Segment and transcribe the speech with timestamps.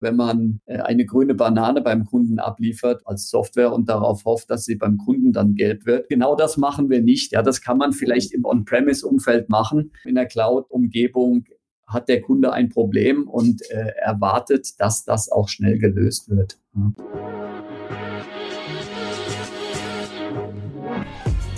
[0.00, 4.64] wenn man äh, eine grüne Banane beim Kunden abliefert als Software und darauf hofft, dass
[4.64, 6.08] sie beim Kunden dann gelb wird.
[6.08, 7.32] Genau das machen wir nicht.
[7.32, 9.92] Ja, das kann man vielleicht im On-Premise-Umfeld machen.
[10.04, 11.44] In der Cloud-Umgebung
[11.86, 16.58] hat der Kunde ein Problem und äh, erwartet, dass das auch schnell gelöst wird.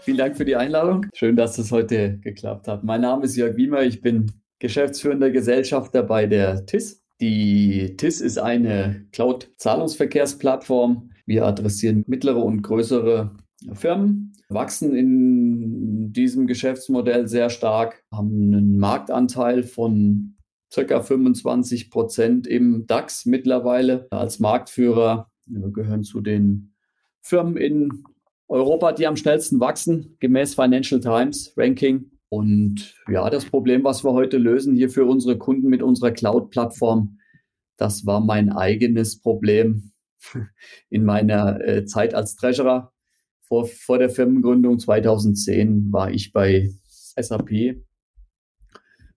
[0.00, 1.06] Vielen Dank für die Einladung.
[1.14, 2.82] Schön, dass es heute geklappt hat.
[2.82, 3.82] Mein Name ist Jörg Wiemer.
[3.82, 7.04] Ich bin geschäftsführender Gesellschafter bei der TIS.
[7.20, 11.10] Die TIS ist eine Cloud-Zahlungsverkehrsplattform.
[11.26, 13.30] Wir adressieren mittlere und größere
[13.74, 20.36] Firmen, wachsen in diesem Geschäftsmodell sehr stark, haben einen Marktanteil von
[20.72, 25.30] circa 25 Prozent im DAX mittlerweile als Marktführer.
[25.46, 26.74] Wir gehören zu den
[27.20, 28.04] Firmen in
[28.48, 32.10] Europa, die am schnellsten wachsen, gemäß Financial Times Ranking.
[32.28, 37.18] Und ja, das Problem, was wir heute lösen hier für unsere Kunden mit unserer Cloud-Plattform,
[37.76, 39.92] das war mein eigenes Problem
[40.88, 42.92] in meiner äh, Zeit als Treasurer
[43.52, 47.82] vor, vor der Firmengründung 2010 war ich bei SAP,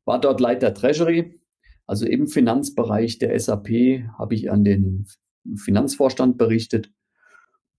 [0.03, 1.39] war dort Leiter Treasury,
[1.87, 3.69] also im Finanzbereich der SAP
[4.19, 5.07] habe ich an den
[5.55, 6.91] Finanzvorstand berichtet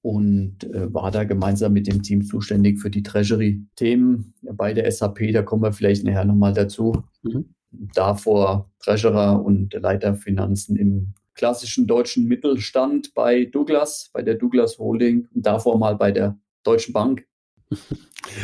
[0.00, 5.32] und äh, war da gemeinsam mit dem Team zuständig für die Treasury-Themen bei der SAP.
[5.34, 7.04] Da kommen wir vielleicht nachher nochmal dazu.
[7.22, 7.54] Mhm.
[7.70, 15.28] Davor Treasurer und Leiter Finanzen im klassischen deutschen Mittelstand bei Douglas, bei der Douglas Holding
[15.34, 17.26] und davor mal bei der Deutschen Bank.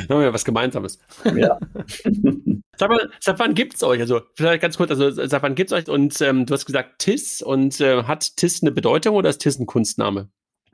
[0.09, 0.99] Haben wir was Gemeinsames.
[1.25, 1.59] Ja.
[2.77, 4.00] sag mal, seit wann gibt es euch?
[4.00, 5.88] Also, vielleicht ganz kurz, also seit wann gibt es euch?
[5.88, 9.59] Und ähm, du hast gesagt TIS und äh, hat TIS eine Bedeutung oder ist TIS
[9.59, 10.28] ein Kunstname?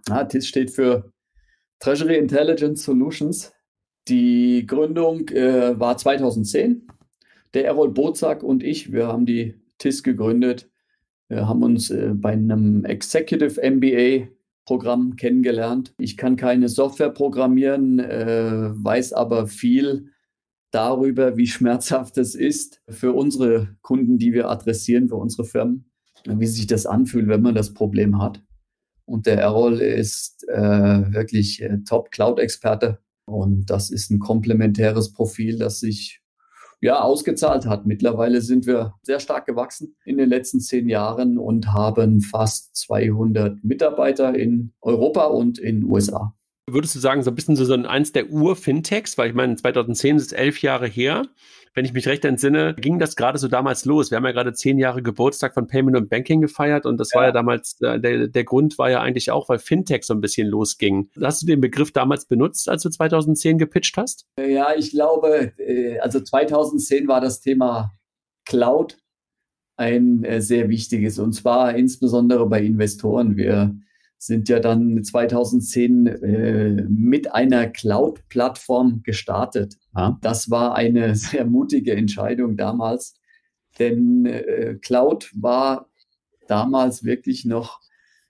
[0.08, 1.12] Ah, TIS steht für
[1.80, 3.52] Treasury Intelligence Solutions.
[4.08, 6.86] Die Gründung äh, war 2010.
[7.54, 10.70] Der Errol Bozak und ich, wir haben die TIS gegründet.
[11.28, 14.28] Wir haben uns äh, bei einem Executive MBA
[14.68, 15.94] Programm kennengelernt.
[15.96, 20.10] Ich kann keine Software programmieren, äh, weiß aber viel
[20.72, 25.90] darüber, wie schmerzhaft es ist für unsere Kunden, die wir adressieren, für unsere Firmen,
[26.26, 28.44] wie sich das anfühlt, wenn man das Problem hat.
[29.06, 32.98] Und der Errol ist äh, wirklich äh, Top-Cloud-Experte.
[33.24, 36.20] Und das ist ein komplementäres Profil, das sich
[36.80, 37.86] ja, ausgezahlt hat.
[37.86, 43.64] Mittlerweile sind wir sehr stark gewachsen in den letzten zehn Jahren und haben fast 200
[43.64, 46.34] Mitarbeiter in Europa und in USA.
[46.70, 50.32] Würdest du sagen, so ein bisschen so eins der Ur-Fintechs, weil ich meine, 2010 ist
[50.32, 51.26] elf Jahre her
[51.74, 54.10] wenn ich mich recht entsinne, ging das gerade so damals los.
[54.10, 57.20] Wir haben ja gerade zehn Jahre Geburtstag von Payment und Banking gefeiert und das ja.
[57.20, 60.20] war ja damals, äh, der, der Grund war ja eigentlich auch, weil Fintech so ein
[60.20, 61.10] bisschen losging.
[61.20, 64.26] Hast du den Begriff damals benutzt, als du 2010 gepitcht hast?
[64.38, 67.92] Ja, ich glaube, äh, also 2010 war das Thema
[68.44, 68.98] Cloud
[69.76, 73.36] ein äh, sehr wichtiges und zwar insbesondere bei Investoren.
[73.36, 73.76] Wir
[74.18, 79.76] sind ja dann 2010 äh, mit einer Cloud-Plattform gestartet.
[79.96, 80.18] Ja.
[80.20, 83.14] Das war eine sehr mutige Entscheidung damals,
[83.78, 85.88] denn äh, Cloud war
[86.48, 87.80] damals wirklich noch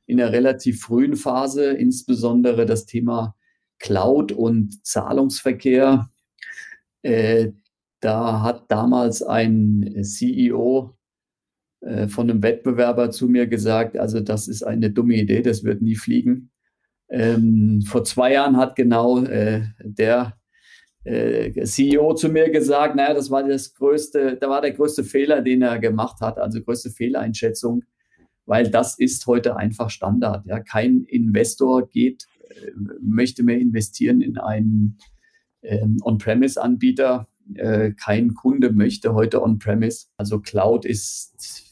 [0.07, 3.35] in einer relativ frühen Phase, insbesondere das Thema
[3.79, 6.11] Cloud und Zahlungsverkehr.
[7.03, 7.53] Äh,
[8.01, 10.98] da hat damals ein CEO
[11.81, 15.81] äh, von einem Wettbewerber zu mir gesagt, also das ist eine dumme Idee, das wird
[15.81, 16.51] nie fliegen.
[17.09, 20.37] Ähm, vor zwei Jahren hat genau äh, der
[21.05, 25.41] äh, CEO zu mir gesagt, naja, das war das größte, da war der größte Fehler,
[25.41, 27.85] den er gemacht hat, also größte Fehleinschätzung,
[28.45, 30.47] weil das ist heute einfach Standard.
[30.47, 34.99] Ja, kein Investor geht, äh, möchte mehr investieren in einen
[35.63, 37.29] ähm, On-Premise-Anbieter.
[37.97, 40.09] Kein Kunde möchte heute On-Premise.
[40.19, 41.68] Also Cloud ist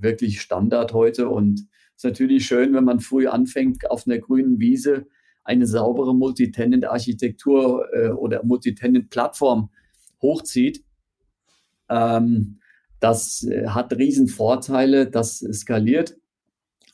[0.00, 1.60] wirklich Standard heute und
[1.96, 5.06] es ist natürlich schön, wenn man früh anfängt, auf einer grünen Wiese
[5.42, 9.70] eine saubere Multitenant-Architektur äh, oder Multitenant-Plattform
[10.20, 10.84] hochzieht.
[11.88, 12.60] Ähm,
[13.00, 16.16] das äh, hat Riesenvorteile, das skaliert.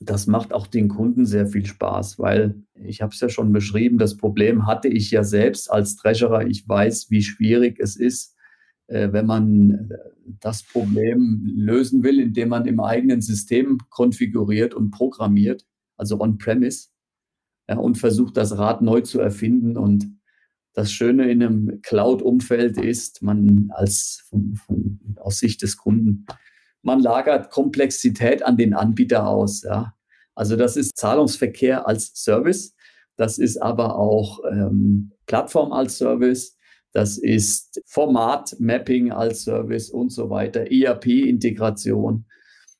[0.00, 3.98] Das macht auch den Kunden sehr viel Spaß, weil ich habe es ja schon beschrieben,
[3.98, 6.46] das Problem hatte ich ja selbst als Treasurer.
[6.46, 8.33] Ich weiß, wie schwierig es ist,
[8.88, 9.96] wenn man äh,
[10.40, 15.66] das Problem lösen will, indem man im eigenen System konfiguriert und programmiert,
[15.96, 16.88] also on-premise,
[17.68, 19.76] ja, und versucht, das Rad neu zu erfinden.
[19.76, 20.06] Und
[20.74, 26.26] das Schöne in einem Cloud-Umfeld ist, man als von, von, aus Sicht des Kunden,
[26.82, 29.62] man lagert Komplexität an den Anbieter aus.
[29.62, 29.94] Ja.
[30.34, 32.74] Also das ist Zahlungsverkehr als Service,
[33.16, 36.58] das ist aber auch ähm, Plattform als Service,
[36.94, 42.24] das ist Format-Mapping als Service und so weiter, ERP-Integration.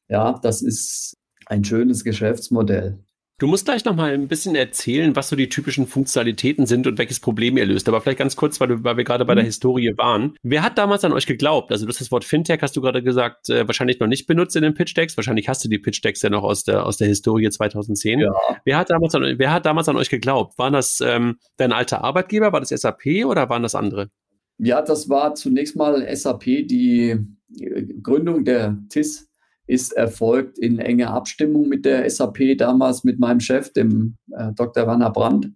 [0.08, 1.16] Ja, das ist
[1.46, 3.05] ein schönes Geschäftsmodell.
[3.41, 6.99] Du musst gleich noch mal ein bisschen erzählen, was so die typischen Funktionalitäten sind und
[6.99, 7.89] welches Problem ihr löst.
[7.89, 9.49] Aber vielleicht ganz kurz, weil, du, weil wir gerade bei der mhm.
[9.49, 10.37] Historie waren.
[10.45, 11.73] Wer hat damals an euch geglaubt?
[11.73, 14.55] Also du hast das Wort Fintech, hast du gerade gesagt, äh, wahrscheinlich noch nicht benutzt
[14.55, 15.17] in den Pitch Decks.
[15.17, 18.21] Wahrscheinlich hast du die Pitch Decks ja noch aus der, aus der Historie 2010.
[18.21, 18.33] Ja.
[18.65, 20.57] Wer, hat damals an, wer hat damals an euch geglaubt?
[20.57, 22.53] Waren das ähm, dein alter Arbeitgeber?
[22.53, 24.11] War das SAP oder waren das andere?
[24.59, 27.19] Ja, das war zunächst mal SAP, die
[28.01, 29.29] Gründung der TIS
[29.66, 34.87] ist erfolgt in enger Abstimmung mit der SAP, damals mit meinem Chef, dem äh, Dr.
[34.87, 35.50] Werner Brandt,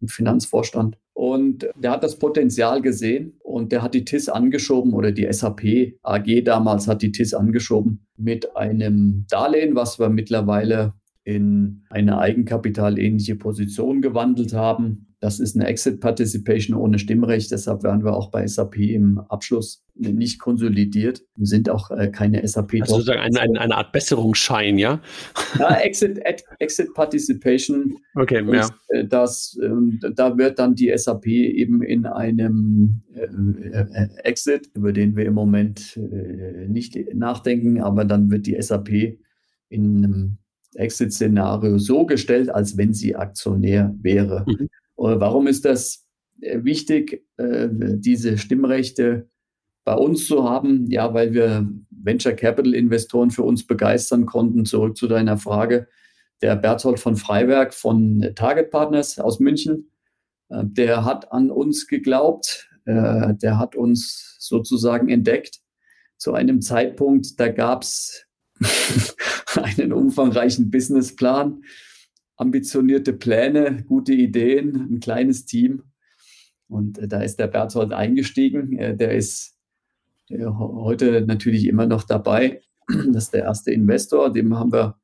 [0.00, 0.98] im Finanzvorstand.
[1.14, 5.94] Und der hat das Potenzial gesehen und der hat die TIS angeschoben oder die SAP
[6.02, 10.92] AG damals hat die TIS angeschoben mit einem Darlehen, was wir mittlerweile
[11.26, 15.08] in eine eigenkapitalähnliche Position gewandelt haben.
[15.18, 17.50] Das ist eine Exit Participation ohne Stimmrecht.
[17.50, 22.74] Deshalb werden wir auch bei SAP im Abschluss nicht konsolidiert, sind auch äh, keine SAP.
[22.82, 25.00] Also sozusagen eine, eine, eine, Art Besserungsschein, ja?
[25.58, 26.20] ja Exit,
[26.60, 27.96] Exit Participation.
[28.14, 28.68] Okay, ja.
[28.90, 35.16] Äh, das, äh, da wird dann die SAP eben in einem äh, Exit, über den
[35.16, 35.98] wir im Moment
[36.68, 39.18] nicht nachdenken, aber dann wird die SAP
[39.70, 40.38] in einem
[40.76, 44.44] Exit-Szenario so gestellt, als wenn sie Aktionär wäre.
[44.46, 44.68] Mhm.
[44.96, 46.06] Warum ist das
[46.40, 49.28] äh, wichtig, äh, diese Stimmrechte
[49.84, 50.90] bei uns zu haben?
[50.90, 54.64] Ja, weil wir Venture Capital Investoren für uns begeistern konnten.
[54.64, 55.88] Zurück zu deiner Frage.
[56.42, 59.90] Der Berthold von Freiberg von Target Partners aus München,
[60.48, 62.70] äh, der hat an uns geglaubt.
[62.88, 65.58] Der hat uns sozusagen entdeckt
[66.18, 68.26] zu einem Zeitpunkt, da gab es
[69.62, 71.62] einen umfangreichen Businessplan
[72.36, 75.82] ambitionierte Pläne, gute Ideen, ein kleines Team.
[76.68, 78.76] Und äh, da ist der Berthold eingestiegen.
[78.78, 79.56] Äh, der ist
[80.28, 82.60] äh, heute natürlich immer noch dabei.
[83.12, 84.96] Das ist der erste Investor, dem haben wir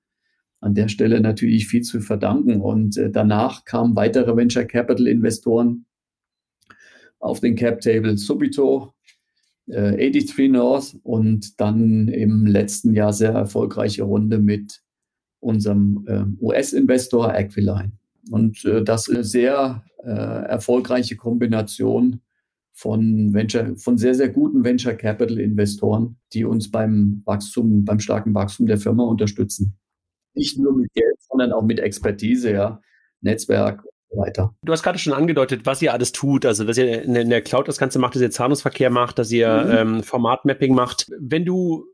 [0.60, 2.60] an der Stelle natürlich viel zu verdanken.
[2.60, 5.87] Und danach kamen weitere Venture Capital Investoren
[7.19, 8.94] auf den Cap Table Subito,
[9.73, 14.83] 83 North und dann im letzten Jahr sehr erfolgreiche Runde mit
[15.41, 17.93] unserem äh, US-Investor Aquiline.
[18.31, 22.21] Und äh, das ist eine sehr äh, erfolgreiche Kombination
[22.73, 28.35] von Venture, von sehr, sehr guten Venture Capital Investoren, die uns beim Wachstum, beim starken
[28.35, 29.77] Wachstum der Firma unterstützen.
[30.35, 32.81] Nicht nur mit Geld, sondern auch mit Expertise, ja,
[33.21, 34.55] Netzwerk weiter.
[34.62, 37.69] Du hast gerade schon angedeutet, was ihr alles tut, also dass ihr in der Cloud
[37.69, 39.97] das Ganze macht, dass ihr Zahlungsverkehr macht, dass ihr mhm.
[39.97, 41.11] ähm, Formatmapping macht.
[41.19, 41.87] Wenn du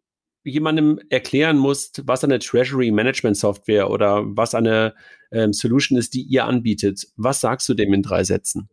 [0.44, 4.94] jemandem erklären musst, was eine Treasury Management Software oder was eine
[5.31, 8.69] ähm, Solution ist, die ihr anbietet, was sagst du dem in drei Sätzen?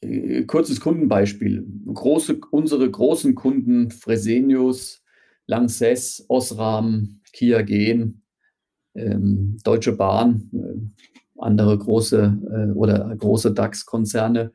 [0.00, 1.64] Äh, kurzes Kundenbeispiel.
[1.92, 5.02] Große, unsere großen Kunden Fresenius,
[5.46, 8.22] Lanxess, Osram, Kia Gen,
[8.94, 11.02] ähm, Deutsche Bahn, äh,
[11.38, 14.52] andere große äh, oder große DAX-Konzerne,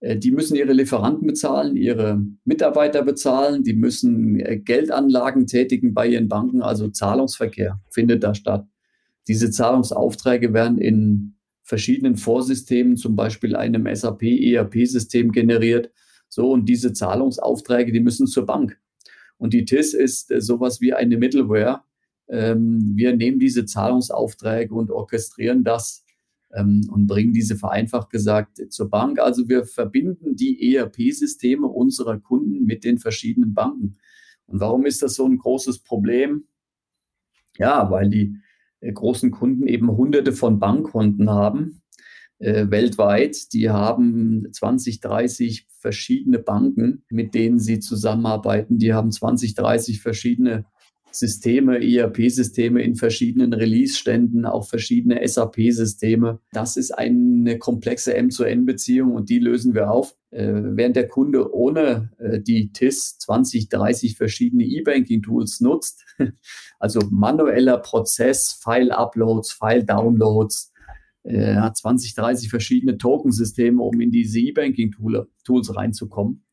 [0.00, 6.06] äh, die müssen ihre Lieferanten bezahlen, ihre Mitarbeiter bezahlen, die müssen äh, Geldanlagen tätigen bei
[6.06, 8.66] ihren Banken, also Zahlungsverkehr findet da statt.
[9.26, 15.90] Diese Zahlungsaufträge werden in verschiedenen Vorsystemen, zum Beispiel einem SAP ERP-System generiert.
[16.30, 18.78] So, und diese Zahlungsaufträge, die müssen zur Bank.
[19.36, 21.82] Und die TIS ist äh, sowas wie eine Middleware.
[22.28, 26.04] Ähm, wir nehmen diese Zahlungsaufträge und orchestrieren das
[26.54, 29.18] ähm, und bringen diese vereinfacht gesagt zur Bank.
[29.18, 33.96] Also wir verbinden die ERP-Systeme unserer Kunden mit den verschiedenen Banken.
[34.46, 36.44] Und warum ist das so ein großes Problem?
[37.58, 38.36] Ja, weil die
[38.80, 41.82] äh, großen Kunden eben hunderte von Bankkonten haben
[42.38, 43.52] äh, weltweit.
[43.52, 48.78] Die haben 20, 30 verschiedene Banken, mit denen sie zusammenarbeiten.
[48.78, 50.64] Die haben 20, 30 verschiedene
[51.10, 56.40] Systeme, ERP-Systeme in verschiedenen Release-Ständen, auch verschiedene SAP-Systeme.
[56.52, 60.16] Das ist eine komplexe M-zu-N-Beziehung und die lösen wir auf.
[60.30, 66.04] Äh, während der Kunde ohne äh, die TIS 20, 30 verschiedene E-Banking-Tools nutzt,
[66.78, 70.72] also manueller Prozess, File-Uploads, File-Downloads,
[71.24, 76.44] äh, hat 20, 30 verschiedene Token-Systeme, um in diese E-Banking-Tools reinzukommen.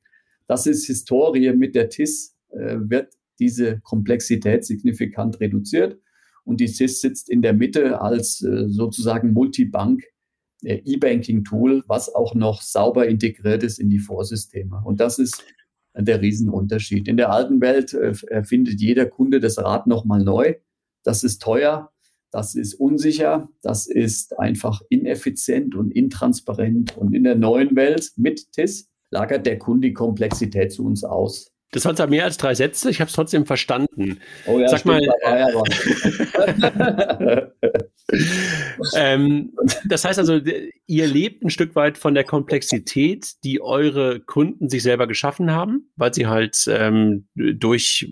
[0.47, 5.99] Das ist Historie mit der TIS, äh, wird diese Komplexität signifikant reduziert.
[6.43, 10.03] Und die CIS sitzt in der Mitte als äh, sozusagen Multibank
[10.63, 14.81] äh, E-Banking-Tool, was auch noch sauber integriert ist in die Vorsysteme.
[14.83, 15.43] Und das ist
[15.97, 17.07] der Riesenunterschied.
[17.07, 20.55] In der alten Welt äh, erfindet jeder Kunde das Rad nochmal neu.
[21.03, 21.91] Das ist teuer,
[22.31, 26.97] das ist unsicher, das ist einfach ineffizient und intransparent.
[26.97, 31.54] Und in der neuen Welt mit TIS lagert der Kunde die Komplexität zu uns aus.
[31.75, 34.21] Das waren zwar mehr als drei Sätze, ich habe es trotzdem verstanden.
[34.45, 37.51] Oh ja, Sag stimmt, mal.
[38.95, 39.51] ähm,
[39.85, 40.39] das heißt also,
[40.85, 45.91] ihr lebt ein Stück weit von der Komplexität, die eure Kunden sich selber geschaffen haben,
[45.97, 48.09] weil sie halt ähm, durch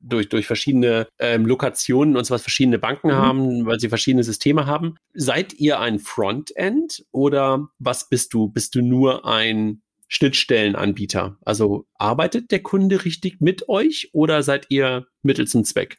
[0.00, 3.14] durch, durch verschiedene ähm, Lokationen und so was verschiedene Banken mhm.
[3.14, 4.96] haben, weil sie verschiedene Systeme haben.
[5.14, 8.48] Seid ihr ein Frontend oder was bist du?
[8.48, 11.38] Bist du nur ein Schnittstellenanbieter?
[11.44, 15.98] Also arbeitet der Kunde richtig mit euch oder seid ihr mittels zum Zweck?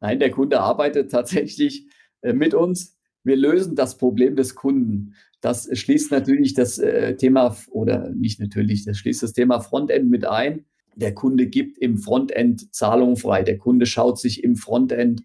[0.00, 1.86] Nein, der Kunde arbeitet tatsächlich
[2.20, 2.98] äh, mit uns.
[3.22, 5.14] Wir lösen das Problem des Kunden.
[5.40, 10.26] Das schließt natürlich das äh, Thema oder nicht natürlich, das schließt das Thema Frontend mit
[10.26, 10.66] ein.
[10.96, 13.42] Der Kunde gibt im Frontend Zahlungen frei.
[13.42, 15.22] Der Kunde schaut sich im Frontend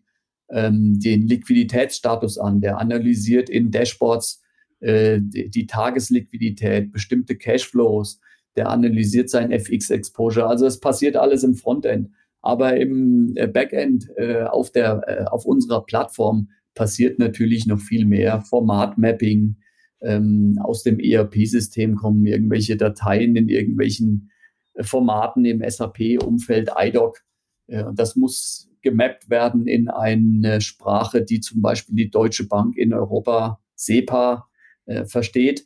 [0.49, 2.61] ähm, den Liquiditätsstatus an.
[2.61, 4.41] Der analysiert in Dashboards
[4.79, 8.19] äh, die, Tagesliquidität, bestimmte Cashflows,
[8.55, 10.47] der analysiert sein FX-Exposure.
[10.47, 12.09] Also es passiert alles im Frontend.
[12.41, 18.05] Aber im äh, Backend äh, auf, der, äh, auf unserer Plattform passiert natürlich noch viel
[18.05, 18.41] mehr.
[18.41, 19.57] Formatmapping,
[20.01, 24.31] ähm, aus dem ERP-System kommen irgendwelche Dateien in irgendwelchen
[24.75, 27.21] äh, Formaten im SAP-Umfeld, IDOC.
[27.67, 32.93] Äh, das muss gemappt werden in eine Sprache, die zum Beispiel die Deutsche Bank in
[32.93, 34.48] Europa, SEPA,
[34.89, 35.65] äh, versteht.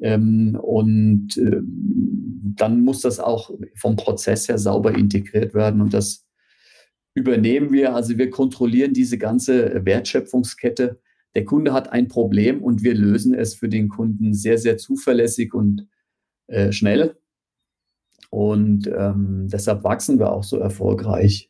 [0.00, 5.80] Ähm, und äh, dann muss das auch vom Prozess her sauber integriert werden.
[5.80, 6.26] Und das
[7.14, 7.94] übernehmen wir.
[7.94, 11.00] Also wir kontrollieren diese ganze Wertschöpfungskette.
[11.34, 15.54] Der Kunde hat ein Problem und wir lösen es für den Kunden sehr, sehr zuverlässig
[15.54, 15.88] und
[16.46, 17.16] äh, schnell.
[18.30, 21.48] Und ähm, deshalb wachsen wir auch so erfolgreich.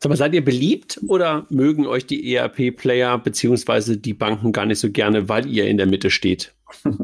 [0.00, 4.78] Sag mal, seid ihr beliebt oder mögen euch die ERP-Player beziehungsweise die Banken gar nicht
[4.78, 6.54] so gerne, weil ihr in der Mitte steht?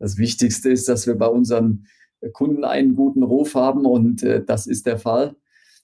[0.00, 1.86] Das Wichtigste ist, dass wir bei unseren
[2.32, 5.36] Kunden einen guten Ruf haben und äh, das ist der Fall.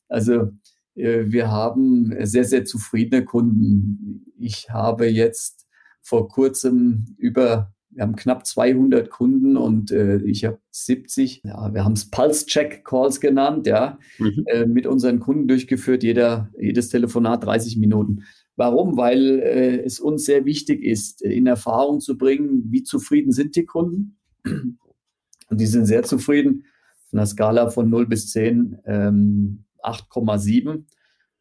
[0.09, 0.51] Also
[0.97, 4.27] äh, wir haben sehr, sehr zufriedene Kunden.
[4.39, 5.69] Ich habe jetzt
[6.03, 11.85] vor kurzem über wir haben knapp 200 Kunden und äh, ich habe 70, ja, wir
[11.85, 14.45] haben es Pulse-Check-Calls genannt, ja, mhm.
[14.47, 18.23] äh, mit unseren Kunden durchgeführt, jeder, jedes Telefonat 30 Minuten.
[18.55, 18.97] Warum?
[18.97, 23.65] Weil äh, es uns sehr wichtig ist, in Erfahrung zu bringen, wie zufrieden sind die
[23.65, 24.17] Kunden.
[24.45, 26.67] Und die sind sehr zufrieden.
[27.11, 30.85] Von der Skala von 0 bis 10 ähm, 8,7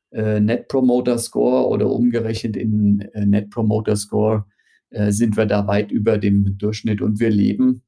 [0.09, 4.45] äh, Net Promoter Score oder umgerechnet in äh, Net Promoter Score
[4.89, 7.83] äh, sind wir da weit über dem Durchschnitt und wir leben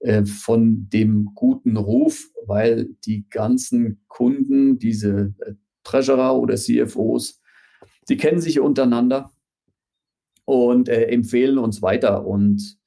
[0.00, 7.40] äh, von dem guten Ruf, weil die ganzen Kunden, diese äh, Treasurer oder CFOs,
[8.08, 9.30] die kennen sich untereinander
[10.44, 12.26] und empfehlen uns weiter.
[12.26, 12.78] Und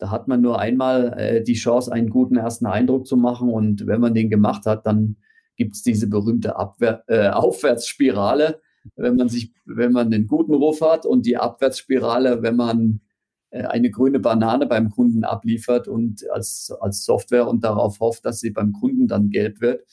[0.00, 3.50] da hat man nur einmal äh, die Chance, einen guten ersten Eindruck zu machen.
[3.50, 5.16] Und wenn man den gemacht hat, dann
[5.56, 8.60] gibt es diese berühmte Abwehr, äh, Aufwärtsspirale,
[8.96, 13.00] wenn man sich, wenn man einen guten Ruf hat und die Abwärtsspirale, wenn man
[13.50, 18.40] äh, eine grüne Banane beim Kunden abliefert und als, als Software und darauf hofft, dass
[18.40, 19.84] sie beim Kunden dann gelb wird.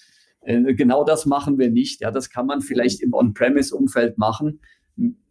[0.41, 2.01] Äh, genau das machen wir nicht.
[2.01, 4.59] Ja, das kann man vielleicht im On-Premise-Umfeld machen.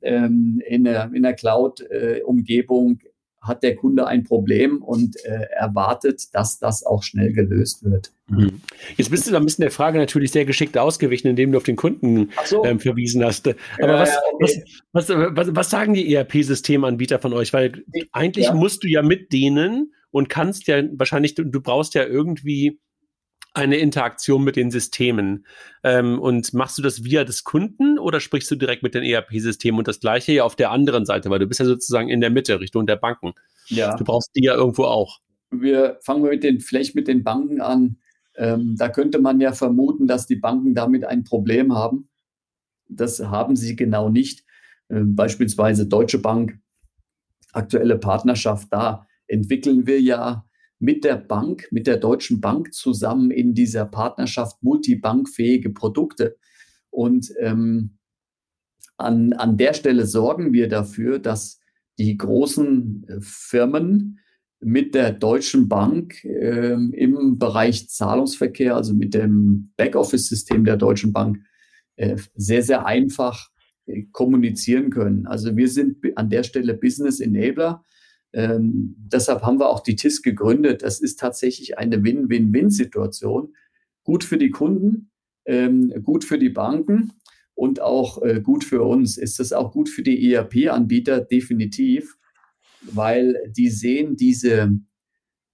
[0.03, 3.09] Ähm, in der, in der Cloud-Umgebung äh,
[3.47, 8.13] hat der Kunde ein Problem und äh, erwartet, dass das auch schnell gelöst wird.
[8.29, 8.61] Mhm.
[8.97, 11.65] Jetzt bist du da ein bisschen der Frage natürlich sehr geschickt ausgewichen, indem du auf
[11.65, 12.65] den Kunden so.
[12.65, 13.49] ähm, verwiesen hast.
[13.49, 14.65] Aber ja, was, okay.
[14.93, 17.53] was, was, was, was, sagen die ERP-Systemanbieter von euch?
[17.53, 18.55] Weil eigentlich ja.
[18.55, 22.81] musst du ja mit denen und kannst ja wahrscheinlich, du, du brauchst ja irgendwie
[23.57, 25.47] eine Interaktion mit den Systemen.
[25.83, 29.79] Ähm, und machst du das via des Kunden oder sprichst du direkt mit den ERP-Systemen
[29.79, 32.31] und das gleiche ja auf der anderen Seite, weil du bist ja sozusagen in der
[32.31, 33.33] Mitte, Richtung der Banken.
[33.69, 33.97] Ja.
[33.97, 35.21] Du brauchst die ja irgendwo auch.
[35.51, 37.97] Wir fangen mit den, vielleicht mit den Banken an.
[38.37, 42.09] Ähm, da könnte man ja vermuten, dass die Banken damit ein Problem haben.
[42.89, 44.45] das haben sie genau nicht.
[44.89, 46.59] Äh, beispielsweise Deutsche Bank,
[47.53, 50.46] aktuelle Partnerschaft, da entwickeln wir ja
[50.79, 56.37] mit der Bank, mit der Deutschen Bank zusammen in dieser Partnerschaft multibankfähige Produkte.
[56.91, 57.99] Und ähm,
[58.97, 61.61] an, an der Stelle sorgen wir dafür, dass
[61.99, 64.21] die großen äh, Firmen
[64.61, 71.39] mit der Deutschen Bank äh, im Bereich Zahlungsverkehr, also mit dem Backoffice-System der Deutschen Bank,
[71.97, 73.51] äh, sehr, sehr einfach
[73.87, 75.27] äh, kommunizieren können.
[75.27, 77.85] Also wir sind an der Stelle Business Enabler.
[78.37, 80.83] Ähm, deshalb haben wir auch die TIS gegründet.
[80.83, 83.57] Das ist tatsächlich eine Win-Win-Win-Situation.
[84.05, 85.11] Gut für die Kunden,
[85.47, 87.15] ähm, gut für die Banken
[87.55, 89.17] und auch äh, gut für uns.
[89.17, 91.23] Ist das auch gut für die ERP-Anbieter?
[91.23, 92.19] Definitiv,
[92.83, 94.71] weil die sehen diese,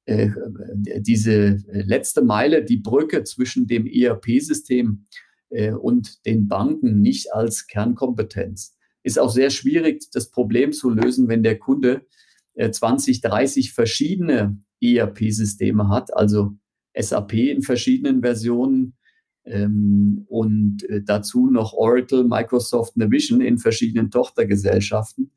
[0.06, 0.30] äh,
[0.74, 5.06] diese letzte Meile, die Brücke zwischen dem ERP-System
[5.50, 8.76] äh, und den Banken nicht als Kernkompetenz.
[9.04, 12.06] Ist auch sehr schwierig, das Problem zu lösen, wenn der Kunde
[12.56, 16.52] 20, äh, 30 verschiedene ERP-Systeme hat, also
[16.94, 18.94] SAP in verschiedenen Versionen,
[19.44, 25.32] ähm, und äh, dazu noch Oracle, Microsoft, Navision in verschiedenen Tochtergesellschaften.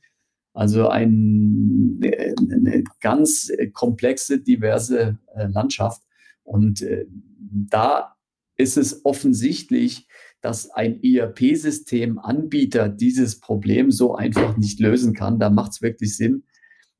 [0.54, 6.02] Also ein, äh, eine ganz komplexe, diverse Landschaft.
[6.44, 8.16] Und äh, da
[8.58, 10.08] ist es offensichtlich,
[10.42, 15.40] dass ein ERP-System-Anbieter dieses Problem so einfach nicht lösen kann.
[15.40, 16.44] Da macht es wirklich Sinn,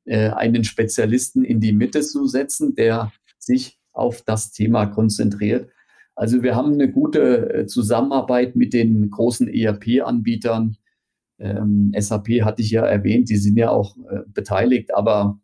[0.06, 5.70] äh, einen Spezialisten in die Mitte zu setzen, der sich auf das Thema konzentriert.
[6.14, 10.76] Also wir haben eine gute äh, Zusammenarbeit mit den großen ERP-Anbietern.
[11.38, 15.38] Ähm, SAP hatte ich ja erwähnt, die sind ja auch äh, beteiligt, aber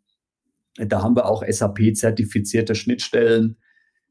[0.77, 3.57] da haben wir auch SAP-zertifizierte Schnittstellen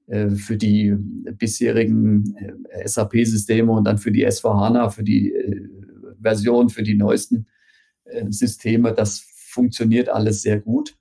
[0.07, 0.95] äh, für die
[1.39, 5.69] bisherigen äh, SAP-Systeme und dann für die S4HANA, für die äh,
[6.21, 7.47] Version, für die neuesten
[8.05, 8.93] äh, Systeme.
[8.93, 9.19] Das
[9.53, 10.97] funktioniert alles sehr gut.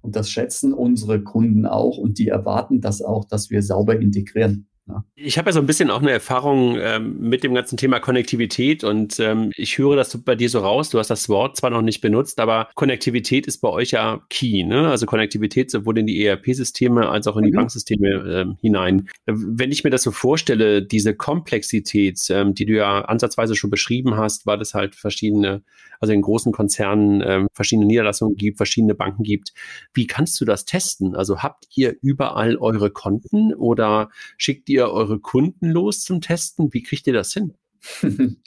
[0.00, 4.68] Und das schätzen unsere Kunden auch und die erwarten das auch, dass wir sauber integrieren.
[4.88, 5.04] Ja.
[5.14, 8.82] Ich habe ja so ein bisschen auch eine Erfahrung ähm, mit dem ganzen Thema Konnektivität
[8.82, 10.90] und ähm, ich höre das bei dir so raus.
[10.90, 14.64] Du hast das Wort zwar noch nicht benutzt, aber Konnektivität ist bei euch ja key.
[14.64, 14.88] Ne?
[14.88, 17.56] Also Konnektivität sowohl in die ERP-Systeme als auch in die mhm.
[17.56, 19.08] Banksysteme ähm, hinein.
[19.26, 24.16] Wenn ich mir das so vorstelle, diese Komplexität, ähm, die du ja ansatzweise schon beschrieben
[24.16, 25.62] hast, weil es halt verschiedene,
[26.00, 29.52] also in großen Konzernen ähm, verschiedene Niederlassungen gibt, verschiedene Banken gibt.
[29.94, 31.14] Wie kannst du das testen?
[31.14, 36.72] Also habt ihr überall eure Konten oder schickt ihr eure Kunden los zum Testen?
[36.72, 37.54] Wie kriegt ihr das hin?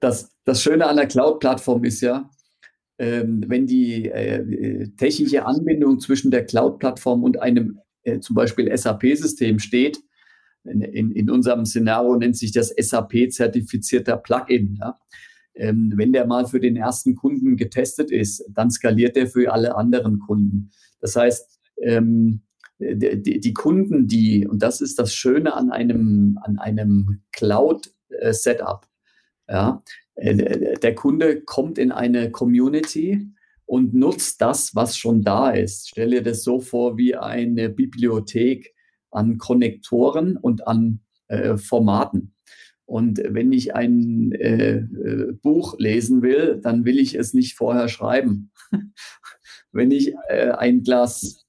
[0.00, 2.30] Das, das Schöne an der Cloud-Plattform ist ja,
[2.98, 9.58] ähm, wenn die äh, technische Anbindung zwischen der Cloud-Plattform und einem äh, zum Beispiel SAP-System
[9.58, 9.98] steht,
[10.64, 14.76] in, in, in, unserem Szenario nennt sich das SAP-zertifizierter Plugin.
[14.80, 14.98] Ja?
[15.54, 19.76] Ähm, wenn der mal für den ersten Kunden getestet ist, dann skaliert der für alle
[19.76, 20.70] anderen Kunden.
[21.00, 22.42] Das heißt, ähm,
[22.78, 28.86] die, die Kunden, die, und das ist das Schöne an einem, an einem Cloud-Setup,
[29.48, 29.82] ja,
[30.14, 33.30] äh, der Kunde kommt in eine Community
[33.66, 35.88] und nutzt das, was schon da ist.
[35.88, 38.74] Stell dir das so vor wie eine Bibliothek
[39.10, 42.34] an Konnektoren und an äh, Formaten.
[42.84, 47.88] Und wenn ich ein äh, äh Buch lesen will, dann will ich es nicht vorher
[47.88, 48.50] schreiben.
[49.72, 51.46] wenn ich äh, ein Glas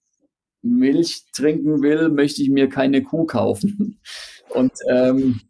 [0.62, 4.00] Milch trinken will, möchte ich mir keine Kuh kaufen.
[4.50, 5.42] Und ähm,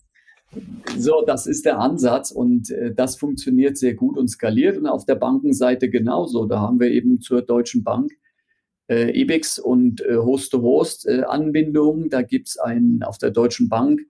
[0.98, 4.78] so, das ist der Ansatz und äh, das funktioniert sehr gut und skaliert.
[4.78, 6.48] Und auf der Bankenseite genauso.
[6.48, 8.12] Da haben wir eben zur Deutschen Bank
[8.90, 12.06] äh, EBIX und äh, Host-to-Host-Anbindung.
[12.06, 14.02] Äh, da gibt es einen auf der Deutschen Bank,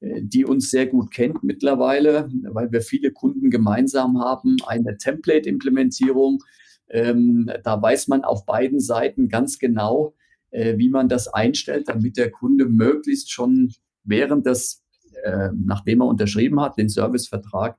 [0.00, 6.42] äh, die uns sehr gut kennt mittlerweile, weil wir viele Kunden gemeinsam haben, eine Template-Implementierung.
[6.88, 10.14] Ähm, da weiß man auf beiden Seiten ganz genau,
[10.50, 13.72] äh, wie man das einstellt, damit der Kunde möglichst schon
[14.04, 14.82] während des,
[15.24, 17.78] äh, nachdem er unterschrieben hat, den Servicevertrag,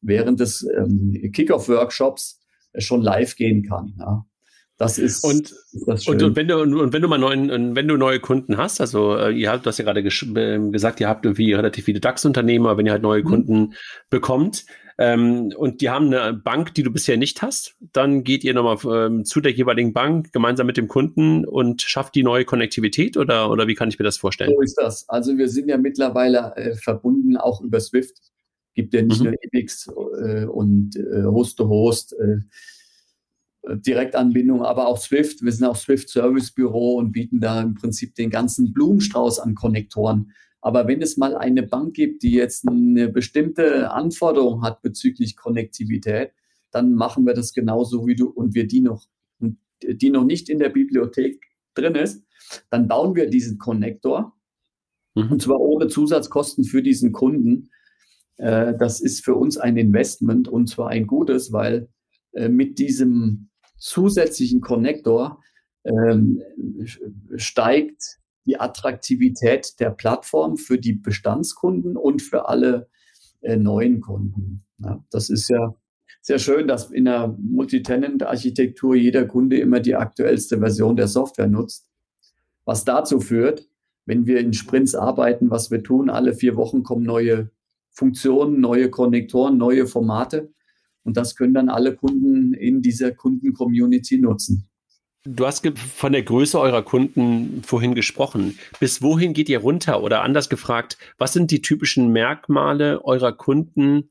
[0.00, 2.40] während des ähm, Kickoff-Workshops
[2.78, 3.94] schon live gehen kann.
[3.98, 4.26] Ja.
[4.78, 5.54] Das ist und,
[5.86, 8.80] das und, und, wenn du und wenn du mal neuen wenn du neue Kunden hast,
[8.80, 12.76] also äh, ihr habt das ja gerade äh, gesagt, ihr habt irgendwie relativ viele DAX-Unternehmer,
[12.76, 13.26] wenn ihr halt neue mhm.
[13.26, 13.74] Kunden
[14.10, 14.66] bekommt,
[14.98, 18.78] ähm, und die haben eine Bank, die du bisher nicht hast, dann geht ihr nochmal
[19.06, 23.50] ähm, zu der jeweiligen Bank gemeinsam mit dem Kunden und schafft die neue Konnektivität oder,
[23.50, 24.52] oder wie kann ich mir das vorstellen?
[24.54, 25.08] So ist das.
[25.08, 28.16] Also wir sind ja mittlerweile äh, verbunden auch über Swift.
[28.74, 29.26] Gibt ja nicht mhm.
[29.26, 29.88] nur EBIX
[30.22, 32.14] äh, und äh, Host-to-Host.
[32.14, 32.40] -Host, äh,
[33.68, 35.42] Direktanbindung, aber auch Swift.
[35.42, 39.54] Wir sind auch Swift Service Büro und bieten da im Prinzip den ganzen Blumenstrauß an
[39.54, 45.36] Konnektoren Aber wenn es mal eine Bank gibt, die jetzt eine bestimmte Anforderung hat bezüglich
[45.36, 46.32] Konnektivität,
[46.70, 49.06] dann machen wir das genauso wie du und wir die noch,
[49.82, 51.42] die noch nicht in der Bibliothek
[51.74, 52.24] drin ist,
[52.70, 54.36] dann bauen wir diesen Konnektor
[55.14, 55.32] mhm.
[55.32, 57.70] und zwar ohne Zusatzkosten für diesen Kunden.
[58.36, 61.88] Äh, das ist für uns ein Investment und zwar ein gutes, weil
[62.32, 63.48] äh, mit diesem
[63.78, 65.42] zusätzlichen Konnektor
[65.84, 66.42] ähm,
[67.36, 72.88] steigt die Attraktivität der Plattform für die Bestandskunden und für alle
[73.40, 74.64] äh, neuen Kunden.
[74.78, 75.74] Ja, das ist ja
[76.22, 81.88] sehr schön, dass in der Multitenant-Architektur jeder Kunde immer die aktuellste Version der Software nutzt.
[82.64, 83.68] Was dazu führt,
[84.06, 87.50] wenn wir in Sprints arbeiten, was wir tun, alle vier Wochen kommen neue
[87.90, 90.52] Funktionen, neue Konnektoren, neue Formate.
[91.06, 94.68] Und das können dann alle Kunden in dieser Kunden-Community nutzen.
[95.24, 98.58] Du hast von der Größe eurer Kunden vorhin gesprochen.
[98.80, 100.02] Bis wohin geht ihr runter?
[100.02, 104.10] Oder anders gefragt, was sind die typischen Merkmale eurer Kunden,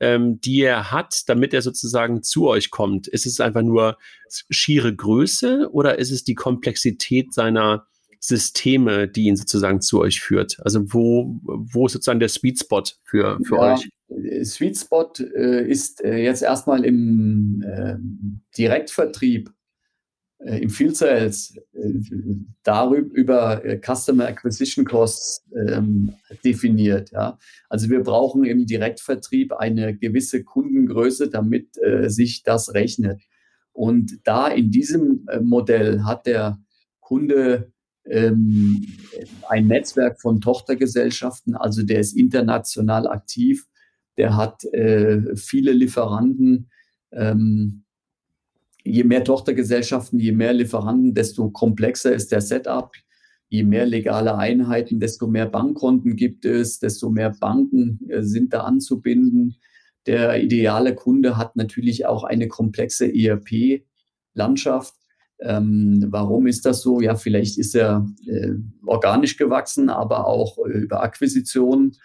[0.00, 3.06] ähm, die er hat, damit er sozusagen zu euch kommt?
[3.06, 3.98] Ist es einfach nur
[4.48, 7.86] schiere Größe oder ist es die Komplexität seiner
[8.20, 10.58] Systeme, die ihn sozusagen zu euch führt?
[10.60, 13.88] Also wo, wo ist sozusagen der Sweet Spot für, für ja, euch?
[14.44, 17.96] Sweet Spot äh, ist äh, jetzt erstmal im äh,
[18.56, 19.50] Direktvertrieb
[20.40, 21.92] äh, im Field Sales äh,
[22.62, 27.10] darüber über äh, Customer Acquisition Costs ähm, definiert.
[27.12, 27.38] Ja.
[27.68, 33.22] Also wir brauchen im Direktvertrieb eine gewisse Kundengröße, damit äh, sich das rechnet.
[33.72, 36.58] Und da in diesem äh, Modell hat der
[37.00, 37.72] Kunde
[38.06, 38.86] ähm,
[39.48, 43.66] ein Netzwerk von Tochtergesellschaften, also der ist international aktiv,
[44.16, 46.70] der hat äh, viele Lieferanten.
[47.12, 47.84] Ähm,
[48.84, 52.92] je mehr Tochtergesellschaften, je mehr Lieferanten, desto komplexer ist der Setup.
[53.48, 58.60] Je mehr legale Einheiten, desto mehr Bankkonten gibt es, desto mehr Banken äh, sind da
[58.60, 59.56] anzubinden.
[60.06, 64.94] Der ideale Kunde hat natürlich auch eine komplexe ERP-Landschaft.
[65.42, 67.00] Ähm, warum ist das so?
[67.00, 68.52] Ja, vielleicht ist er äh,
[68.86, 71.96] organisch gewachsen, aber auch äh, über Akquisitionen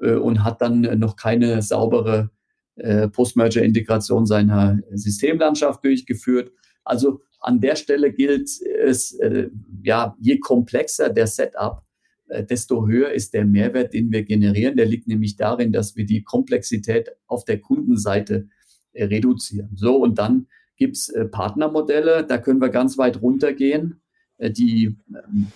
[0.00, 2.30] äh, und hat dann noch keine saubere
[2.76, 6.52] äh, Post-Merger-Integration seiner Systemlandschaft durchgeführt.
[6.84, 8.48] Also an der Stelle gilt
[8.84, 9.48] es, äh,
[9.82, 11.82] ja, je komplexer der Setup,
[12.28, 14.76] äh, desto höher ist der Mehrwert, den wir generieren.
[14.76, 18.48] Der liegt nämlich darin, dass wir die Komplexität auf der Kundenseite
[18.92, 19.70] äh, reduzieren.
[19.74, 24.00] So, und dann gibt's äh, Partnermodelle, da können wir ganz weit runtergehen.
[24.38, 25.48] Äh, die, ähm,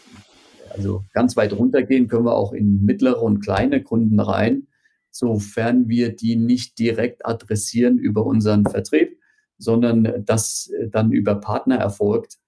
[0.70, 4.66] also ganz weit runtergehen können wir auch in mittlere und kleine Kunden rein
[5.10, 9.18] sofern wir die nicht direkt adressieren über unseren Vertrieb,
[9.56, 12.38] sondern das äh, dann über Partner erfolgt.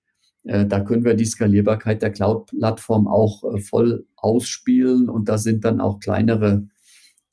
[0.42, 6.00] Da können wir die Skalierbarkeit der Cloud-Plattform auch voll ausspielen und da sind dann auch
[6.00, 6.66] kleinere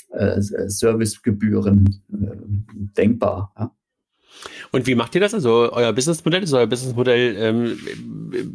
[0.10, 2.04] Servicegebühren
[2.98, 3.72] denkbar.
[4.72, 5.34] Und wie macht ihr das?
[5.34, 7.80] Also euer Businessmodell ist euer Businessmodell, ähm,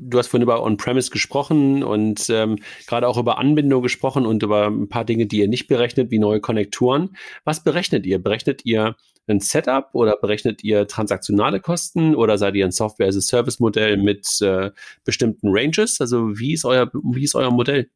[0.09, 4.67] du hast vorhin über On-Premise gesprochen und ähm, gerade auch über Anbindung gesprochen und über
[4.67, 7.17] ein paar Dinge, die ihr nicht berechnet, wie neue Konnektoren.
[7.45, 8.23] Was berechnet ihr?
[8.23, 8.97] Berechnet ihr
[9.29, 14.71] ein Setup oder berechnet ihr transaktionale Kosten oder seid ihr ein Software-as-a-Service-Modell mit äh,
[15.05, 16.01] bestimmten Ranges?
[16.01, 17.89] Also wie ist euer, wie ist euer Modell?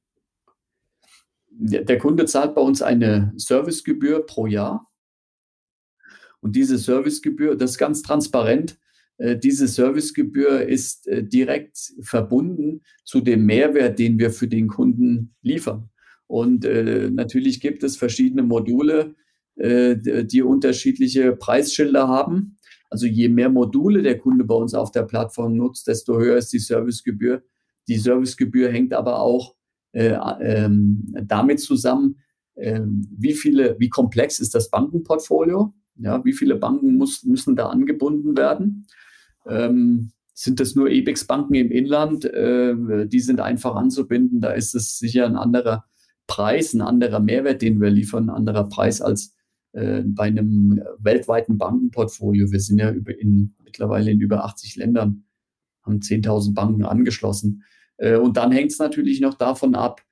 [1.59, 4.87] Der Kunde zahlt bei uns eine Servicegebühr pro Jahr
[6.41, 8.79] und diese Servicegebühr, das ist ganz transparent,
[9.19, 15.35] äh, diese Servicegebühr ist äh, direkt verbunden zu dem Mehrwert, den wir für den Kunden
[15.43, 15.91] liefern.
[16.27, 19.15] Und äh, natürlich gibt es verschiedene Module,
[19.59, 22.59] die unterschiedliche Preisschilder haben.
[22.91, 26.53] Also je mehr Module der Kunde bei uns auf der Plattform nutzt, desto höher ist
[26.53, 27.43] die Servicegebühr.
[27.89, 29.57] Die Servicegebühr hängt aber auch
[29.97, 32.19] äh, ähm, damit zusammen,
[32.55, 35.73] äh, wie viele, wie komplex ist das Bankenportfolio.
[35.99, 38.87] Ja, wie viele Banken muss, müssen da angebunden werden?
[39.47, 42.25] Ähm, sind das nur EBIX-Banken im Inland?
[42.27, 44.41] Äh, die sind einfach anzubinden.
[44.41, 45.85] Da ist es sicher ein anderer
[46.27, 49.35] Preis, ein anderer Mehrwert, den wir liefern, ein anderer Preis als
[49.73, 52.51] äh, bei einem weltweiten Bankenportfolio.
[52.51, 55.25] Wir sind ja über in, mittlerweile in über 80 Ländern,
[55.83, 57.65] haben 10.000 Banken angeschlossen.
[57.97, 60.03] Äh, und dann hängt es natürlich noch davon ab,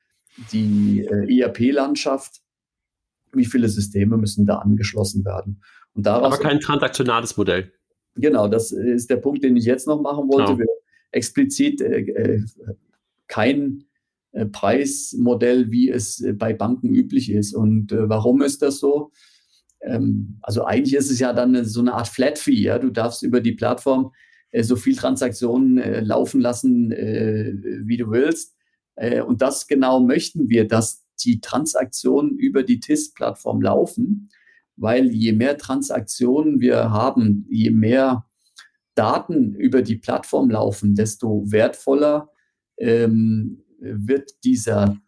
[0.53, 2.44] die äh, ERP-Landschaft
[3.37, 5.63] wie viele Systeme müssen da angeschlossen werden.
[5.95, 7.73] Und daraus Aber kein transaktionales Modell.
[8.17, 10.53] Genau, das ist der Punkt, den ich jetzt noch machen wollte.
[10.53, 10.59] Genau.
[10.59, 10.67] Wir
[11.15, 12.45] explizit äh, äh,
[13.29, 13.85] kein
[14.33, 17.55] äh, Preismodell, wie es äh, bei Banken üblich ist.
[17.55, 19.13] Und warum ist das so?
[19.81, 22.55] Ähm, also eigentlich ist es ja dann so eine Art Flat Fee.
[22.55, 22.79] Ja?
[22.79, 24.13] Du darfst über die Plattform
[24.61, 28.55] so viel Transaktionen laufen lassen, wie du willst.
[29.27, 34.31] und das genau möchten wir, dass die Transaktionen über die TIS-Plattform laufen,
[34.77, 38.27] weil je mehr Transaktionen wir haben, je mehr
[38.95, 42.31] Daten über die Plattform laufen, desto wertvoller
[42.79, 44.99] ähm, wird dieser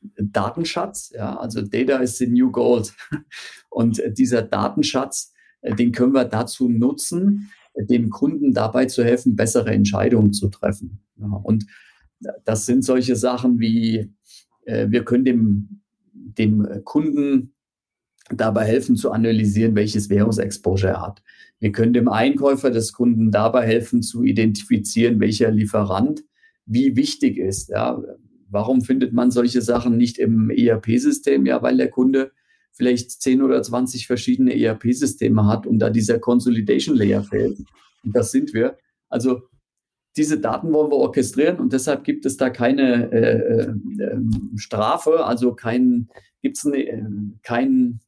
[0.00, 1.12] Datenschatz.
[1.14, 2.94] Ja, also Data is the new gold.
[3.70, 9.70] Und dieser Datenschatz, äh, den können wir dazu nutzen, den Kunden dabei zu helfen, bessere
[9.70, 11.02] Entscheidungen zu treffen.
[11.16, 11.66] Ja, und
[12.44, 14.12] das sind solche Sachen wie,
[14.64, 15.80] wir können dem,
[16.12, 17.54] dem Kunden
[18.30, 21.22] dabei helfen zu analysieren, welches Währungsexposure er hat.
[21.58, 26.24] Wir können dem Einkäufer des Kunden dabei helfen zu identifizieren, welcher Lieferant
[26.66, 27.68] wie wichtig ist.
[27.68, 28.02] Ja.
[28.48, 31.46] Warum findet man solche Sachen nicht im ERP-System?
[31.46, 32.32] Ja, weil der Kunde
[32.72, 37.58] vielleicht 10 oder 20 verschiedene ERP-Systeme hat und da dieser Consolidation Layer fehlt.
[38.04, 38.76] Und das sind wir.
[39.08, 39.42] Also
[40.16, 43.62] diese Daten wollen wir orchestrieren und deshalb gibt es da keine äh,
[44.02, 44.20] äh,
[44.56, 46.08] Strafe, also kein,
[46.42, 47.02] gibt es äh,
[47.42, 48.00] kein,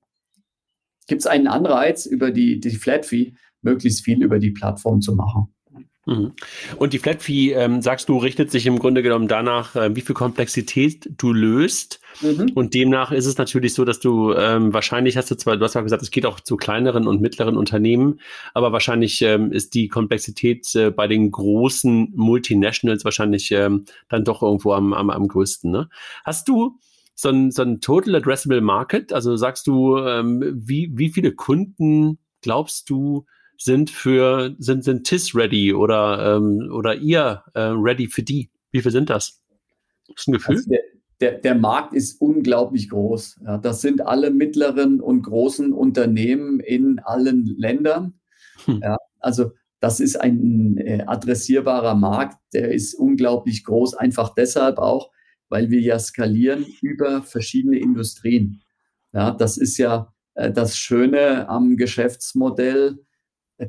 [1.07, 5.54] gibt's einen Anreiz über die, die Flat Fee, möglichst viel über die Plattform zu machen.
[6.07, 6.33] Mhm.
[6.77, 10.03] Und die Flat Fee, ähm, sagst du, richtet sich im Grunde genommen danach, äh, wie
[10.03, 12.01] viel Komplexität du löst.
[12.21, 12.53] Mhm.
[12.55, 15.75] Und demnach ist es natürlich so, dass du ähm, wahrscheinlich hast du zwar, du hast
[15.75, 18.21] ja gesagt, es geht auch zu kleineren und mittleren Unternehmen,
[18.53, 24.43] aber wahrscheinlich ähm, ist die Komplexität äh, bei den großen Multinationals wahrscheinlich ähm, dann doch
[24.43, 25.71] irgendwo am, am, am größten.
[25.71, 25.89] Ne?
[26.25, 26.79] Hast du
[27.15, 29.13] so ein, so ein Total Addressable Market?
[29.13, 33.25] Also sagst du, ähm, wie, wie viele Kunden glaubst du,
[33.59, 38.51] sind für, sind, sind TIS ready oder, ähm, oder ihr äh, ready für die?
[38.71, 39.41] Wie viel sind das?
[40.15, 40.57] Ist ein Gefühl?
[40.57, 40.81] Also der,
[41.21, 43.41] der, der Markt ist unglaublich groß.
[43.45, 48.15] Ja, das sind alle mittleren und großen Unternehmen in allen Ländern.
[48.65, 48.81] Hm.
[48.83, 55.11] Ja, also das ist ein äh, adressierbarer Markt, der ist unglaublich groß, einfach deshalb auch,
[55.51, 58.63] weil wir ja skalieren über verschiedene Industrien.
[59.13, 62.99] Ja, das ist ja äh, das Schöne am Geschäftsmodell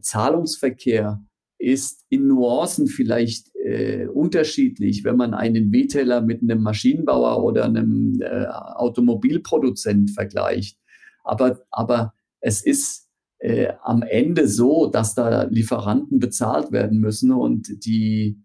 [0.02, 1.24] Zahlungsverkehr
[1.58, 8.20] ist in Nuancen vielleicht äh, unterschiedlich, wenn man einen Retailer mit einem Maschinenbauer oder einem
[8.22, 10.78] äh, Automobilproduzent vergleicht.
[11.24, 17.86] Aber, aber es ist äh, am Ende so, dass da Lieferanten bezahlt werden müssen und
[17.86, 18.40] die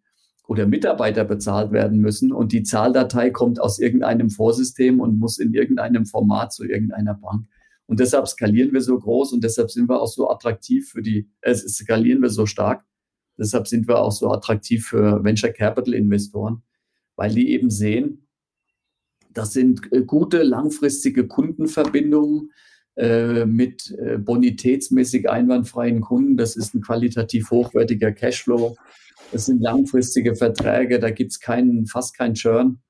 [0.48, 5.54] oder Mitarbeiter bezahlt werden müssen und die Zahldatei kommt aus irgendeinem Vorsystem und muss in
[5.54, 7.46] irgendeinem Format zu irgendeiner Bank.
[7.90, 11.28] Und deshalb skalieren wir so groß und deshalb sind wir auch so attraktiv für die,
[11.40, 12.84] äh, skalieren wir so stark.
[13.36, 16.62] Deshalb sind wir auch so attraktiv für Venture Capital Investoren,
[17.16, 18.28] weil die eben sehen,
[19.32, 22.52] das sind äh, gute langfristige Kundenverbindungen
[22.94, 26.36] äh, mit äh, bonitätsmäßig einwandfreien Kunden.
[26.36, 28.76] Das ist ein qualitativ hochwertiger Cashflow.
[29.32, 32.82] Das sind langfristige Verträge, da gibt es keinen, fast keinen Churn.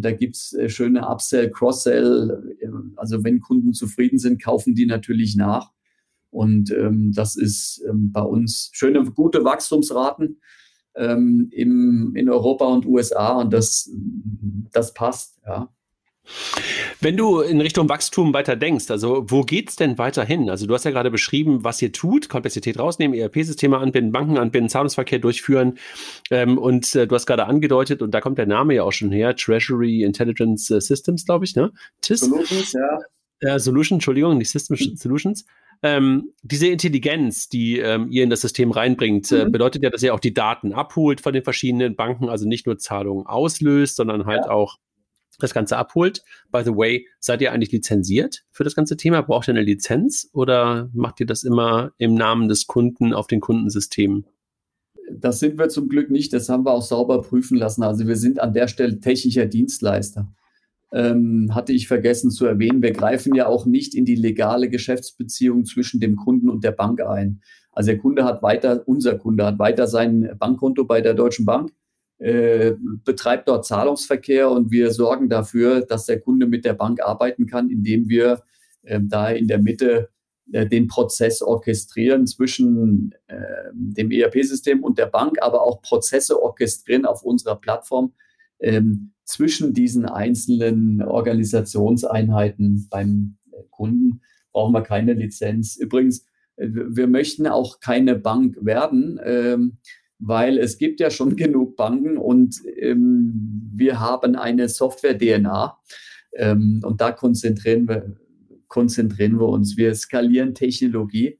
[0.00, 2.56] Da gibt's äh, schöne Upsell, Cross-Sell.
[2.96, 5.70] Also wenn Kunden zufrieden sind, kaufen die natürlich nach.
[6.30, 10.40] Und ähm, das ist ähm, bei uns schöne, gute Wachstumsraten
[10.94, 13.90] ähm, im, in Europa und USA und das,
[14.72, 15.68] das passt, ja.
[17.02, 20.48] Wenn du in Richtung Wachstum weiter denkst, also wo geht's denn weiter hin?
[20.48, 24.68] Also du hast ja gerade beschrieben, was ihr tut, Komplexität rausnehmen, ERP-Systeme anbinden, Banken anbinden,
[24.68, 25.78] Zahlungsverkehr durchführen
[26.30, 29.10] ähm, und äh, du hast gerade angedeutet, und da kommt der Name ja auch schon
[29.10, 31.72] her, Treasury Intelligence äh, Systems, glaube ich, ne?
[32.02, 32.20] TIS.
[32.20, 32.98] Solutions, ja.
[33.40, 34.96] Äh, Solutions, Entschuldigung, nicht System mhm.
[34.96, 35.44] Solutions.
[35.82, 39.50] Ähm, diese Intelligenz, die ähm, ihr in das System reinbringt, äh, mhm.
[39.50, 42.78] bedeutet ja, dass ihr auch die Daten abholt von den verschiedenen Banken, also nicht nur
[42.78, 44.52] Zahlungen auslöst, sondern halt ja.
[44.52, 44.76] auch
[45.42, 46.22] das Ganze abholt.
[46.50, 49.22] By the way, seid ihr eigentlich lizenziert für das ganze Thema?
[49.22, 53.40] Braucht ihr eine Lizenz oder macht ihr das immer im Namen des Kunden auf den
[53.40, 54.26] Kundensystemen?
[55.10, 56.32] Das sind wir zum Glück nicht.
[56.32, 57.82] Das haben wir auch sauber prüfen lassen.
[57.82, 60.32] Also wir sind an der Stelle technischer Dienstleister.
[60.92, 62.82] Ähm, hatte ich vergessen zu erwähnen.
[62.82, 67.00] Wir greifen ja auch nicht in die legale Geschäftsbeziehung zwischen dem Kunden und der Bank
[67.00, 67.40] ein.
[67.72, 71.72] Also der Kunde hat weiter, unser Kunde hat weiter sein Bankkonto bei der Deutschen Bank
[72.22, 77.46] äh, betreibt dort Zahlungsverkehr und wir sorgen dafür, dass der Kunde mit der Bank arbeiten
[77.46, 78.42] kann, indem wir
[78.82, 80.08] äh, da in der Mitte
[80.52, 83.36] äh, den Prozess orchestrieren zwischen äh,
[83.72, 88.12] dem ERP-System und der Bank, aber auch Prozesse orchestrieren auf unserer Plattform
[88.60, 94.20] ähm, zwischen diesen einzelnen Organisationseinheiten beim äh, Kunden.
[94.52, 95.74] Brauchen wir keine Lizenz.
[95.74, 99.18] Übrigens, äh, wir möchten auch keine Bank werden.
[99.24, 99.78] Ähm,
[100.24, 105.78] weil es gibt ja schon genug Banken und ähm, wir haben eine Software-DNA
[106.34, 108.16] ähm, und da konzentrieren wir,
[108.68, 109.76] konzentrieren wir uns.
[109.76, 111.38] Wir skalieren Technologie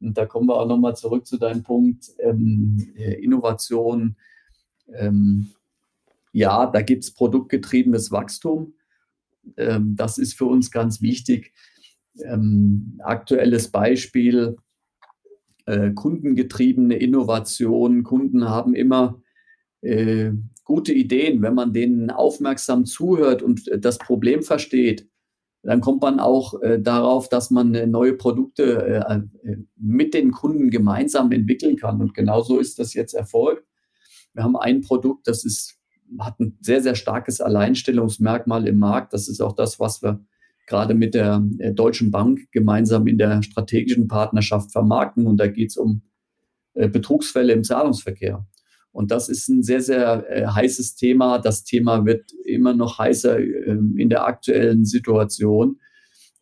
[0.00, 4.16] und da kommen wir auch nochmal zurück zu deinem Punkt ähm, Innovation.
[4.94, 5.50] Ähm,
[6.32, 8.74] ja, da gibt es produktgetriebenes Wachstum
[9.56, 11.52] Ähm, das ist für uns ganz wichtig.
[12.24, 14.56] Ähm, aktuelles Beispiel,
[15.66, 18.02] äh, kundengetriebene Innovation.
[18.02, 19.22] Kunden haben immer
[19.82, 20.32] äh,
[20.64, 21.42] gute Ideen.
[21.42, 25.08] Wenn man denen aufmerksam zuhört und das Problem versteht,
[25.62, 30.30] dann kommt man auch äh, darauf, dass man äh, neue Produkte äh, äh, mit den
[30.30, 32.00] Kunden gemeinsam entwickeln kann.
[32.00, 33.64] Und genauso ist das jetzt Erfolg.
[34.32, 35.78] Wir haben ein Produkt, das ist,
[36.18, 39.12] hat ein sehr, sehr starkes Alleinstellungsmerkmal im Markt.
[39.12, 40.24] Das ist auch das, was wir
[40.70, 45.26] gerade mit der äh, Deutschen Bank gemeinsam in der strategischen Partnerschaft vermarkten.
[45.26, 46.02] Und da geht es um
[46.74, 48.46] äh, Betrugsfälle im Zahlungsverkehr.
[48.92, 51.38] Und das ist ein sehr, sehr äh, heißes Thema.
[51.38, 55.80] Das Thema wird immer noch heißer ähm, in der aktuellen Situation.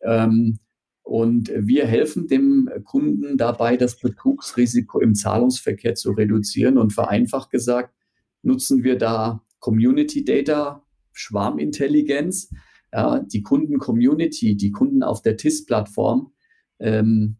[0.01, 0.59] Ähm,
[1.03, 6.77] und wir helfen dem Kunden dabei, das Betrugsrisiko im Zahlungsverkehr zu reduzieren.
[6.77, 7.95] Und vereinfacht gesagt,
[8.43, 12.51] nutzen wir da Community Data, Schwarmintelligenz,
[12.93, 16.33] ja, die Kunden-Community, die Kunden auf der TIS-Plattform,
[16.79, 17.37] ähm,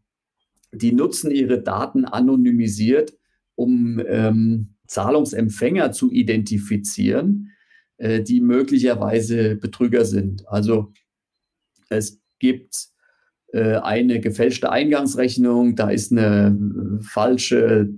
[0.72, 3.14] die nutzen ihre Daten anonymisiert,
[3.56, 7.52] um ähm, Zahlungsempfänger zu identifizieren,
[7.98, 10.48] äh, die möglicherweise Betrüger sind.
[10.48, 10.94] Also
[11.90, 12.90] es gibt
[13.52, 17.90] äh, eine gefälschte Eingangsrechnung, da ist eine falsche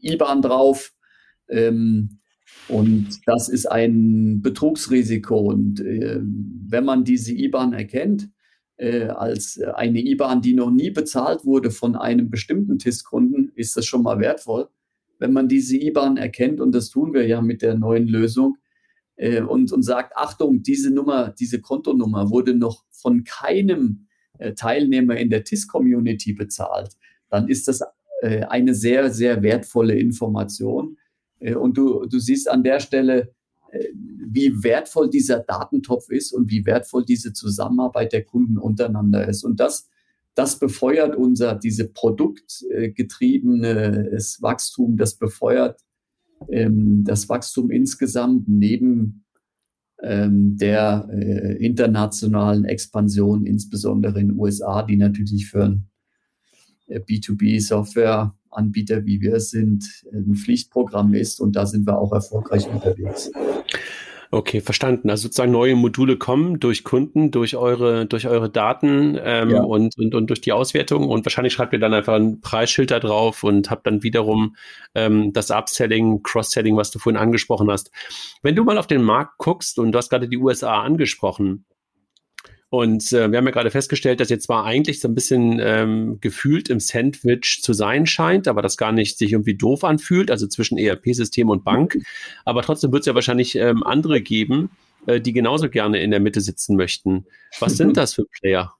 [0.00, 0.92] IBAN drauf.
[1.48, 2.20] Ähm,
[2.72, 5.38] und das ist ein Betrugsrisiko.
[5.38, 8.30] Und äh, wenn man diese IBAN erkennt,
[8.78, 13.84] äh, als eine IBAN, die noch nie bezahlt wurde von einem bestimmten TIS-Kunden, ist das
[13.84, 14.68] schon mal wertvoll.
[15.18, 18.56] Wenn man diese IBAN erkennt, und das tun wir ja mit der neuen Lösung,
[19.16, 24.06] äh, und, und sagt, Achtung, diese Nummer, diese Kontonummer wurde noch von keinem
[24.38, 26.96] äh, Teilnehmer in der TIS-Community bezahlt,
[27.28, 27.82] dann ist das
[28.22, 30.96] äh, eine sehr, sehr wertvolle Information
[31.54, 33.32] und du, du siehst an der Stelle,
[33.72, 39.44] äh, wie wertvoll dieser Datentopf ist und wie wertvoll diese Zusammenarbeit der Kunden untereinander ist.
[39.44, 39.88] Und das,
[40.34, 45.80] das befeuert unser, diese produktgetriebene Wachstum, das befeuert
[46.50, 49.24] ähm, das Wachstum insgesamt neben
[50.02, 55.86] ähm, der äh, internationalen Expansion, insbesondere in den USA, die natürlich für ein
[56.88, 62.68] B2B-Software Anbieter, wie wir es sind, ein Pflichtprogramm ist und da sind wir auch erfolgreich
[62.68, 63.30] unterwegs.
[64.34, 65.10] Okay, verstanden.
[65.10, 69.62] Also sozusagen neue Module kommen durch Kunden, durch eure, durch eure Daten ähm, ja.
[69.62, 72.98] und, und, und durch die Auswertung und wahrscheinlich schreibt ihr dann einfach ein Preisschild da
[72.98, 74.56] drauf und habt dann wiederum
[74.94, 77.90] ähm, das Upselling, Cross-Selling, was du vorhin angesprochen hast.
[78.42, 81.66] Wenn du mal auf den Markt guckst und du hast gerade die USA angesprochen,
[82.72, 86.16] und äh, wir haben ja gerade festgestellt, dass jetzt zwar eigentlich so ein bisschen ähm,
[86.22, 90.46] gefühlt im Sandwich zu sein scheint, aber das gar nicht sich irgendwie doof anfühlt, also
[90.46, 91.98] zwischen ERP-System und Bank.
[92.46, 94.70] Aber trotzdem wird es ja wahrscheinlich ähm, andere geben,
[95.04, 97.26] äh, die genauso gerne in der Mitte sitzen möchten.
[97.60, 98.72] Was sind das für Player?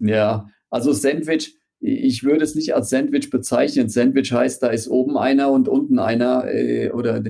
[0.00, 3.88] Ja, also Sandwich, ich würde es nicht als Sandwich bezeichnen.
[3.88, 7.22] Sandwich heißt, da ist oben einer und unten einer äh, oder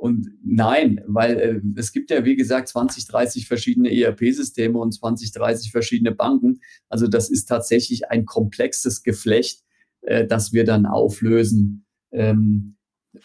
[0.00, 5.32] und nein, weil äh, es gibt ja, wie gesagt, 20, 30 verschiedene ERP-Systeme und 20,
[5.32, 6.60] 30 verschiedene Banken.
[6.88, 9.62] Also das ist tatsächlich ein komplexes Geflecht,
[10.00, 11.84] äh, das wir dann auflösen.
[12.12, 12.76] Ähm,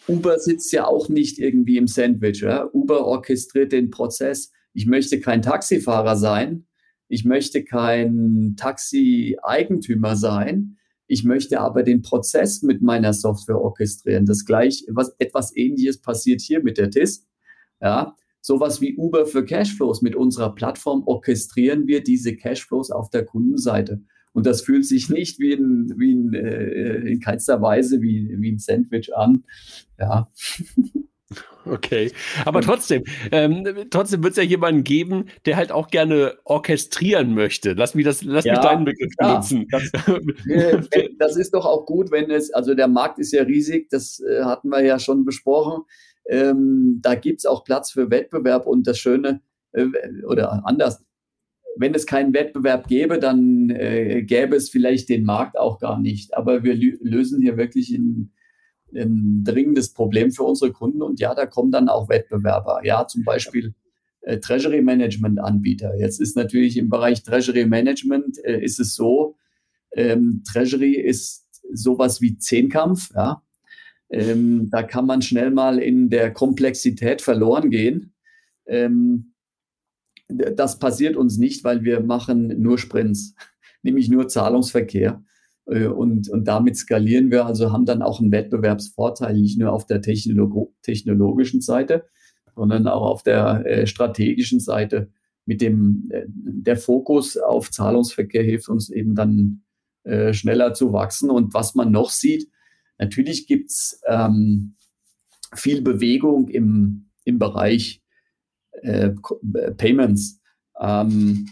[0.06, 2.42] Uber sitzt ja auch nicht irgendwie im Sandwich.
[2.42, 2.68] Ja?
[2.70, 4.52] Uber orchestriert den Prozess.
[4.74, 6.66] Ich möchte kein Taxifahrer sein.
[7.08, 10.76] Ich möchte kein Taxi-Eigentümer sein.
[11.06, 14.26] Ich möchte aber den Prozess mit meiner Software orchestrieren.
[14.26, 17.26] Das gleich, was, etwas ähnliches passiert hier mit der TIS.
[17.80, 20.02] Ja, sowas wie Uber für Cashflows.
[20.02, 24.02] Mit unserer Plattform orchestrieren wir diese Cashflows auf der Kundenseite.
[24.32, 28.52] Und das fühlt sich nicht wie ein, wie ein äh, in keinster Weise wie, wie
[28.52, 29.44] ein Sandwich an.
[29.98, 30.30] Ja.
[31.64, 32.12] Okay,
[32.44, 37.72] aber trotzdem, ähm, trotzdem wird es ja jemanden geben, der halt auch gerne orchestrieren möchte.
[37.72, 39.66] Lass mich das, lass ja, mich deinen Begriff benutzen.
[39.70, 39.90] Das,
[40.92, 44.20] äh, das, ist doch auch gut, wenn es, also der Markt ist ja riesig, das
[44.20, 45.82] äh, hatten wir ja schon besprochen.
[46.28, 49.40] Ähm, da gibt es auch Platz für Wettbewerb und das Schöne,
[49.72, 49.86] äh,
[50.28, 51.04] oder anders,
[51.76, 56.36] wenn es keinen Wettbewerb gäbe, dann äh, gäbe es vielleicht den Markt auch gar nicht.
[56.36, 58.30] Aber wir lösen hier wirklich in
[58.96, 61.02] ein dringendes Problem für unsere Kunden.
[61.02, 62.80] Und ja, da kommen dann auch Wettbewerber.
[62.84, 63.74] Ja, zum Beispiel
[64.22, 65.96] äh, Treasury Management Anbieter.
[65.96, 69.36] Jetzt ist natürlich im Bereich Treasury Management äh, ist es so,
[69.92, 73.10] ähm, Treasury ist sowas wie Zehnkampf.
[73.14, 73.42] Ja,
[74.10, 78.14] ähm, da kann man schnell mal in der Komplexität verloren gehen.
[78.66, 79.32] Ähm,
[80.28, 83.34] das passiert uns nicht, weil wir machen nur Sprints,
[83.82, 85.24] nämlich nur Zahlungsverkehr.
[85.66, 89.86] Äh, und, und damit skalieren wir, also haben dann auch einen Wettbewerbsvorteil, nicht nur auf
[89.86, 92.06] der Technolog technologischen Seite,
[92.54, 95.10] sondern auch auf der äh, strategischen Seite.
[95.46, 99.62] mit dem, äh, der Fokus auf Zahlungsverkehr hilft uns eben dann
[100.02, 101.30] äh, schneller zu wachsen.
[101.30, 102.48] Und was man noch sieht,
[102.98, 104.74] natürlich gibt's ähm,
[105.54, 108.02] viel Bewegung im, im Bereich
[108.82, 109.10] äh,
[109.76, 110.40] Payments.
[110.80, 111.48] Ähm,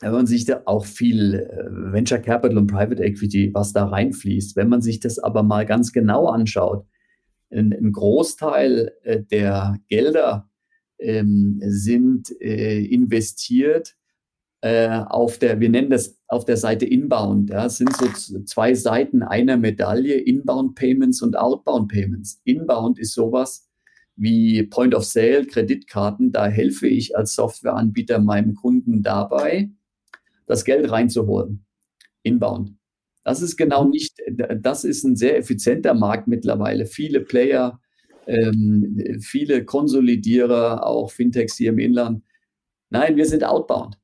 [0.00, 4.56] wenn man sich da auch viel äh, Venture Capital und Private Equity, was da reinfließt,
[4.56, 6.86] wenn man sich das aber mal ganz genau anschaut,
[7.50, 10.50] ein, Großteil äh, der Gelder
[10.98, 13.96] ähm, sind äh, investiert
[14.62, 17.50] äh, auf der, wir nennen das auf der Seite Inbound.
[17.50, 18.06] Ja, es sind so
[18.44, 22.40] zwei Seiten einer Medaille, Inbound Payments und Outbound Payments.
[22.44, 23.68] Inbound ist sowas
[24.16, 26.32] wie Point of Sale, Kreditkarten.
[26.32, 29.70] Da helfe ich als Softwareanbieter meinem Kunden dabei,
[30.46, 31.66] das Geld reinzuholen.
[32.22, 32.76] Inbound.
[33.24, 33.90] Das ist genau mhm.
[33.90, 34.18] nicht,
[34.60, 36.86] das ist ein sehr effizienter Markt mittlerweile.
[36.86, 37.80] Viele Player,
[38.26, 42.22] ähm, viele Konsolidierer, auch Fintechs hier im Inland.
[42.90, 43.98] Nein, wir sind outbound.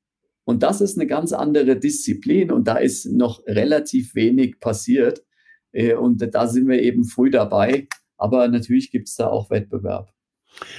[0.44, 5.24] Und das ist eine ganz andere Disziplin und da ist noch relativ wenig passiert.
[5.72, 7.86] Äh, und da sind wir eben früh dabei.
[8.16, 10.12] Aber natürlich gibt es da auch Wettbewerb.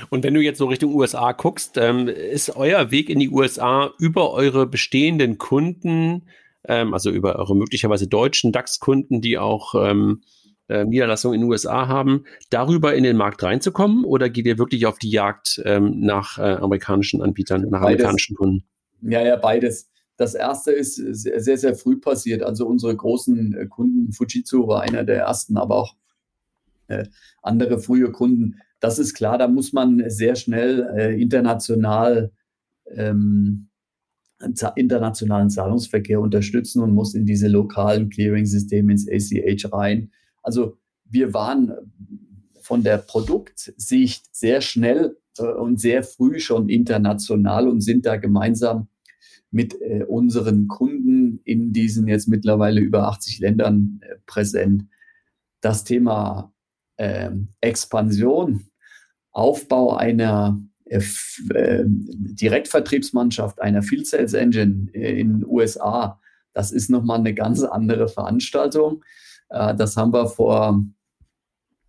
[0.10, 3.92] Und wenn du jetzt so Richtung USA guckst, ähm, ist euer Weg in die USA
[4.00, 6.24] über eure bestehenden Kunden
[6.66, 10.22] ähm, also über eure möglicherweise deutschen DAX-Kunden, die auch ähm,
[10.70, 14.86] äh, Niederlassungen in den USA haben, darüber in den Markt reinzukommen oder geht ihr wirklich
[14.86, 17.86] auf die Jagd ähm, nach äh, amerikanischen Anbietern, nach beides.
[17.86, 18.64] amerikanischen Kunden?
[19.02, 19.90] Ja, ja, beides.
[20.16, 22.44] Das erste ist sehr, sehr, sehr früh passiert.
[22.44, 25.96] Also unsere großen äh, Kunden, Fujitsu war einer der ersten, aber auch
[26.88, 27.06] äh,
[27.42, 28.60] andere frühe Kunden.
[28.84, 32.34] Das ist klar, da muss man sehr schnell äh, international
[32.88, 33.70] ähm,
[34.76, 40.12] internationalen Zahlungsverkehr unterstützen und muss in diese lokalen Clearing-Systeme ins ACH rein.
[40.42, 41.72] Also wir waren
[42.60, 48.90] von der Produktsicht sehr schnell äh, und sehr früh schon international und sind da gemeinsam
[49.50, 54.88] mit äh, unseren Kunden in diesen jetzt mittlerweile über 80 Ländern äh, präsent.
[55.62, 56.54] Das Thema
[56.98, 57.32] äh,
[57.62, 58.66] Expansion,
[59.34, 61.02] Aufbau einer äh,
[61.54, 66.20] äh, Direktvertriebsmannschaft einer Field Sales Engine äh, in den USA,
[66.54, 69.04] das ist nochmal eine ganz andere Veranstaltung.
[69.50, 70.84] Das haben wir vor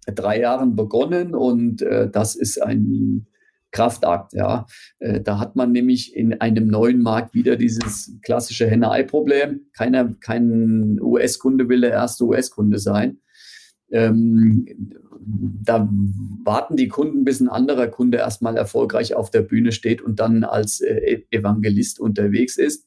[0.06, 3.26] drei Jahren begonnen und das ist ein
[3.72, 4.32] Kraftakt.
[4.32, 4.66] Ja.
[5.00, 9.66] Da hat man nämlich in einem neuen Markt wieder dieses klassische Henne-Ei-Problem.
[9.74, 13.18] Keiner, kein US-Kunde will der erste US-Kunde sein.
[13.90, 14.66] Ähm,
[15.26, 15.88] da
[16.44, 20.44] warten die Kunden, bis ein anderer Kunde erstmal erfolgreich auf der Bühne steht und dann
[20.44, 22.86] als äh, Evangelist unterwegs ist.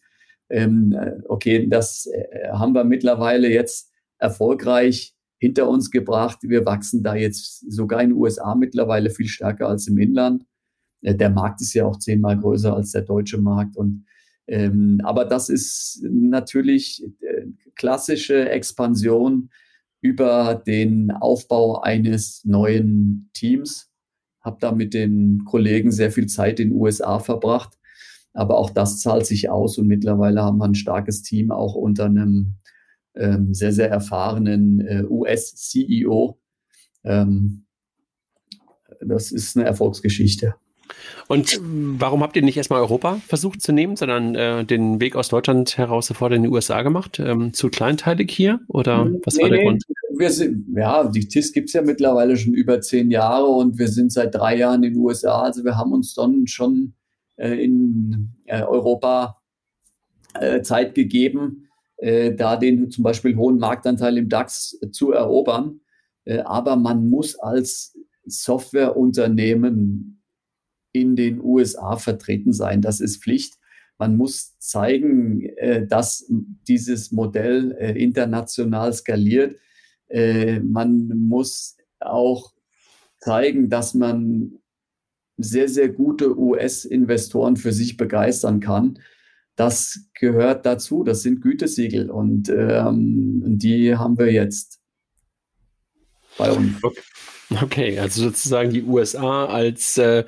[0.49, 6.39] Ähm, äh, okay, das äh, haben wir mittlerweile jetzt erfolgreich hinter uns gebracht.
[6.41, 10.45] Wir wachsen da jetzt sogar in den USA mittlerweile viel stärker als im Inland.
[11.01, 13.75] Äh, der Markt ist ja auch zehnmal größer als der deutsche Markt.
[13.75, 14.05] Und
[14.47, 19.49] ähm, aber das ist natürlich äh, klassische Expansion
[20.01, 23.89] über den Aufbau eines neuen Teams.
[24.41, 27.77] Habe da mit den Kollegen sehr viel Zeit in den USA verbracht.
[28.33, 32.05] Aber auch das zahlt sich aus und mittlerweile haben wir ein starkes Team auch unter
[32.05, 32.55] einem
[33.15, 36.39] ähm, sehr, sehr erfahrenen äh, US-CEO.
[37.03, 37.65] Ähm,
[39.01, 40.55] das ist eine Erfolgsgeschichte.
[41.27, 45.29] Und warum habt ihr nicht erstmal Europa versucht zu nehmen, sondern äh, den Weg aus
[45.29, 47.19] Deutschland heraus sofort in die USA gemacht?
[47.19, 48.59] Ähm, zu kleinteilig hier?
[48.67, 49.83] Oder was nee, war der nee, Grund?
[50.17, 53.87] Wir sind, ja, die TIS gibt es ja mittlerweile schon über zehn Jahre und wir
[53.87, 55.43] sind seit drei Jahren in den USA.
[55.43, 56.93] Also wir haben uns dann schon
[57.35, 59.41] äh, in äh, Europa
[60.39, 61.67] äh, Zeit gegeben,
[61.97, 65.81] äh, da den zum Beispiel hohen Marktanteil im DAX zu erobern.
[66.25, 70.16] Äh, aber man muss als Softwareunternehmen
[70.91, 72.81] in den USA vertreten sein.
[72.81, 73.55] Das ist Pflicht.
[73.97, 76.25] Man muss zeigen, äh, dass
[76.67, 79.57] dieses Modell äh, international skaliert.
[80.07, 82.53] Äh, man muss auch
[83.19, 84.59] zeigen, dass man
[85.37, 88.99] sehr, sehr gute US-Investoren für sich begeistern kann.
[89.55, 91.03] Das gehört dazu.
[91.03, 94.79] Das sind Gütesiegel und ähm, die haben wir jetzt
[96.37, 96.83] bei uns.
[96.83, 97.01] Okay.
[97.49, 100.25] Okay, also sozusagen die USA als, äh,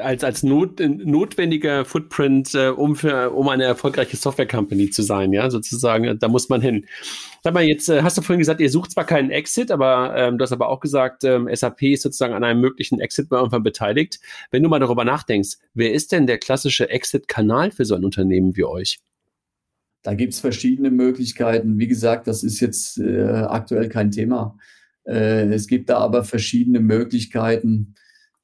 [0.00, 5.50] als, als not, notwendiger Footprint, äh, um, für, um eine erfolgreiche Software-Company zu sein, ja,
[5.50, 6.86] sozusagen, da muss man hin.
[7.42, 10.38] Sag mal, jetzt äh, hast du vorhin gesagt, ihr sucht zwar keinen Exit, aber ähm,
[10.38, 13.62] du hast aber auch gesagt, ähm, SAP ist sozusagen an einem möglichen Exit bei irgendwann
[13.62, 14.18] beteiligt.
[14.50, 18.56] Wenn du mal darüber nachdenkst, wer ist denn der klassische Exit-Kanal für so ein Unternehmen
[18.56, 19.00] wie euch?
[20.02, 21.78] Da gibt es verschiedene Möglichkeiten.
[21.78, 24.56] Wie gesagt, das ist jetzt äh, aktuell kein Thema.
[25.04, 27.94] Äh, es gibt da aber verschiedene Möglichkeiten.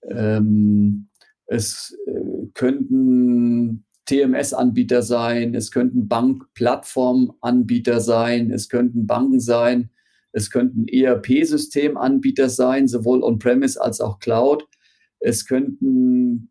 [0.09, 1.09] Ähm,
[1.47, 9.91] es äh, könnten TMS-Anbieter sein, es könnten Bankplattformanbieter sein, es könnten Banken sein,
[10.33, 14.65] es könnten ERP-Systemanbieter sein, sowohl on-premise als auch Cloud.
[15.21, 16.51] Es könnten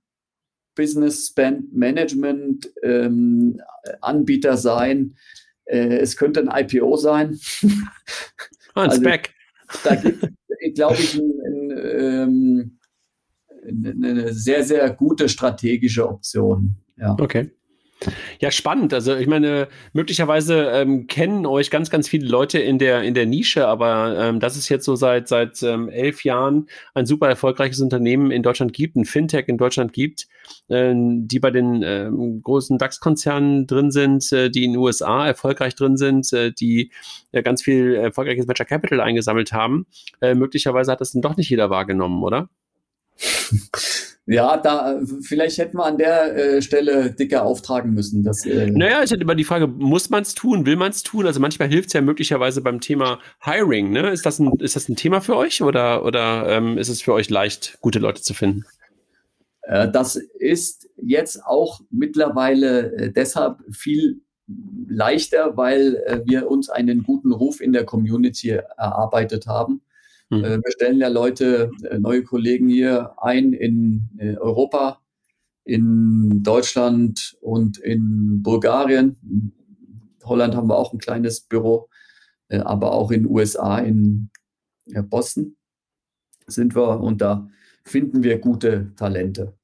[0.75, 3.61] Business Spend Management ähm,
[4.01, 5.15] Anbieter sein.
[5.65, 7.39] Äh, es könnte ein IPO sein.
[8.75, 9.33] Oh, ein also, Spec.
[9.83, 12.79] Da gibt es, glaube ich, ein, ein, ähm,
[13.95, 16.75] eine sehr, sehr gute strategische Option.
[16.97, 17.15] Ja.
[17.19, 17.51] Okay.
[18.39, 18.93] Ja, spannend.
[18.93, 23.25] Also ich meine, möglicherweise ähm, kennen euch ganz, ganz viele Leute in der, in der
[23.25, 27.81] Nische, aber ähm, dass es jetzt so seit, seit ähm, elf Jahren ein super erfolgreiches
[27.81, 30.27] Unternehmen in Deutschland gibt, ein Fintech in Deutschland gibt,
[30.67, 32.09] äh, die bei den äh,
[32.43, 36.91] großen DAX-Konzernen drin sind, äh, die in den USA erfolgreich drin sind, äh, die
[37.31, 39.87] ja ganz viel erfolgreiches Venture Capital eingesammelt haben.
[40.21, 42.49] Äh, möglicherweise hat das dann doch nicht jeder wahrgenommen, oder?
[44.29, 48.23] Ja, da vielleicht hätten wir an der äh, Stelle dicker auftragen müssen.
[48.23, 51.01] Dass, äh naja, ich hatte immer die Frage, muss man es tun, will man es
[51.01, 51.25] tun?
[51.25, 53.91] Also manchmal hilft es ja möglicherweise beim Thema Hiring.
[53.91, 54.09] Ne?
[54.09, 57.13] Ist, das ein, ist das ein Thema für euch oder, oder ähm, ist es für
[57.13, 58.65] euch leicht, gute Leute zu finden?
[59.61, 64.19] Äh, das ist jetzt auch mittlerweile äh, deshalb viel
[64.89, 69.81] leichter, weil äh, wir uns einen guten Ruf in der Community erarbeitet haben.
[70.29, 70.43] Mhm.
[70.43, 75.01] wir stellen ja Leute, äh, neue Kollegen hier ein in äh, Europa,
[75.63, 79.17] in Deutschland und in Bulgarien.
[79.23, 79.53] In
[80.23, 81.89] Holland haben wir auch ein kleines Büro,
[82.49, 84.29] aber auch in den USA, in
[85.09, 85.55] Boston
[86.47, 87.47] sind wir und da
[87.83, 89.57] finden wir gute Talente.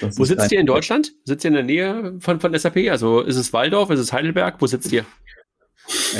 [0.00, 1.12] Das Wo sitzt ihr in Deutschland?
[1.24, 2.88] Sitzt ihr in der Nähe von, von SAP?
[2.90, 4.60] Also ist es Waldorf, ist es Heidelberg?
[4.60, 5.04] Wo sitzt ihr?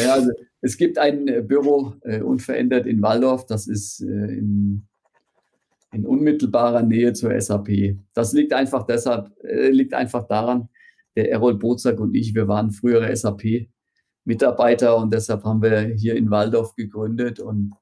[0.03, 4.87] Ja, also es gibt ein äh, Büro äh, unverändert in Waldorf, das ist äh, in,
[5.93, 7.99] in, unmittelbarer Nähe zur SAP.
[8.15, 10.69] Das liegt einfach deshalb, äh, liegt einfach daran,
[11.17, 16.31] der Errol Bozak und ich, wir waren frühere SAP-Mitarbeiter und deshalb haben wir hier in
[16.31, 17.75] Waldorf gegründet und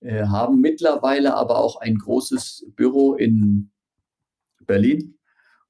[0.00, 3.70] äh, haben mittlerweile aber auch ein großes Büro in
[4.66, 5.18] Berlin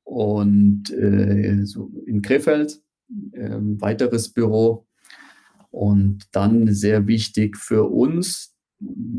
[0.04, 2.80] und äh, so in Krefeld,
[3.34, 4.85] ähm, weiteres Büro
[5.70, 8.54] und dann sehr wichtig für uns,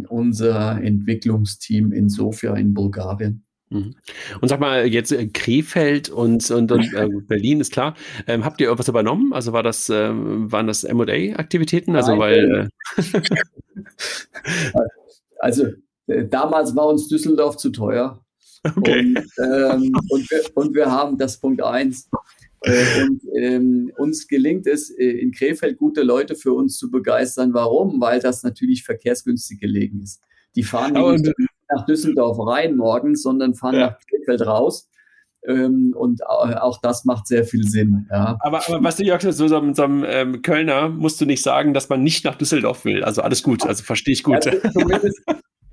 [0.08, 3.44] unser Entwicklungsteam in Sofia in Bulgarien.
[3.70, 3.96] Mhm.
[4.40, 7.96] Und sag mal, jetzt äh, Krefeld und, und, und äh, Berlin ist klar.
[8.26, 9.34] Ähm, habt ihr irgendwas übernommen?
[9.34, 11.96] Also war das, äh, waren das MA-Aktivitäten?
[11.96, 13.22] Also Nein, weil äh
[15.40, 15.68] also
[16.08, 18.24] äh, damals war uns Düsseldorf zu teuer.
[18.64, 19.00] Okay.
[19.00, 24.68] Und, ähm, und, wir, und wir haben das Punkt eins äh, und ähm, uns gelingt
[24.68, 27.54] es, äh, in Krefeld gute Leute für uns zu begeistern.
[27.54, 28.02] Warum?
[28.02, 30.22] Weil das natürlich verkehrsgünstig gelegen ist.
[30.56, 31.34] Die fahren nicht
[31.70, 33.88] nach Düsseldorf rein morgens, sondern fahren ja.
[33.88, 34.90] nach Krefeld raus.
[35.46, 38.08] Ähm, und auch das macht sehr viel Sinn.
[38.10, 38.38] Ja.
[38.40, 41.74] Aber, aber was du Jörg, so, so, so einem ähm, Kölner musst du nicht sagen,
[41.74, 43.04] dass man nicht nach Düsseldorf will.
[43.04, 44.46] Also alles gut, also verstehe ich gut.
[44.46, 45.22] Ja, zumindest,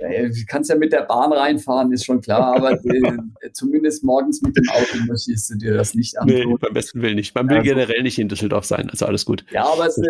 [0.04, 4.56] Du kannst ja mit der Bahn reinfahren, ist schon klar, aber äh, zumindest morgens mit
[4.56, 6.36] dem Auto möchtest du dir das nicht antun.
[6.36, 7.34] Nee, beim besten Willen nicht.
[7.34, 9.44] Man will also, generell nicht in Düsseldorf sein, also alles gut.
[9.50, 10.06] Ja, aber es ist,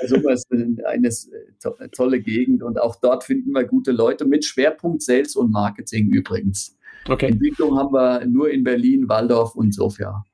[0.00, 0.52] ist
[0.86, 5.50] eine äh, tolle Gegend und auch dort finden wir gute Leute mit Schwerpunkt Sales und
[5.50, 6.76] Marketing übrigens.
[7.08, 7.26] Okay.
[7.26, 10.24] Entwicklung haben wir nur in Berlin, Waldorf und Sofia.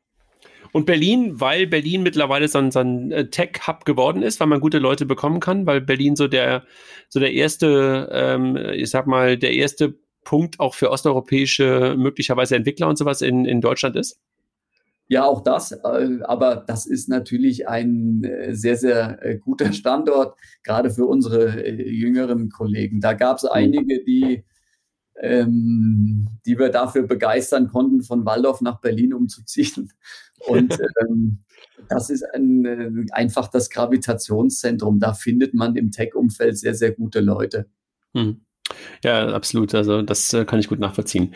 [0.72, 4.60] Und Berlin, weil Berlin mittlerweile so ein, so ein äh, Tech-Hub geworden ist, weil man
[4.60, 6.64] gute Leute bekommen kann, weil Berlin so der,
[7.08, 9.94] so der erste, ähm, ich sag mal, der erste
[10.24, 14.20] Punkt auch für osteuropäische möglicherweise Entwickler und sowas in, in Deutschland ist?
[15.08, 15.72] Ja, auch das.
[15.72, 22.50] Äh, aber das ist natürlich ein äh, sehr, sehr guter Standort, gerade für unsere jüngeren
[22.50, 23.00] Kollegen.
[23.00, 23.50] Da gab es mhm.
[23.52, 24.44] einige, die
[25.20, 29.92] ähm, die wir dafür begeistern konnten, von Waldorf nach Berlin umzuziehen.
[30.46, 31.40] Und ähm,
[31.88, 35.00] das ist ein, äh, einfach das Gravitationszentrum.
[35.00, 37.66] Da findet man im Tech-Umfeld sehr, sehr gute Leute.
[38.14, 38.40] Hm.
[39.02, 39.74] Ja, absolut.
[39.74, 41.34] Also das äh, kann ich gut nachvollziehen.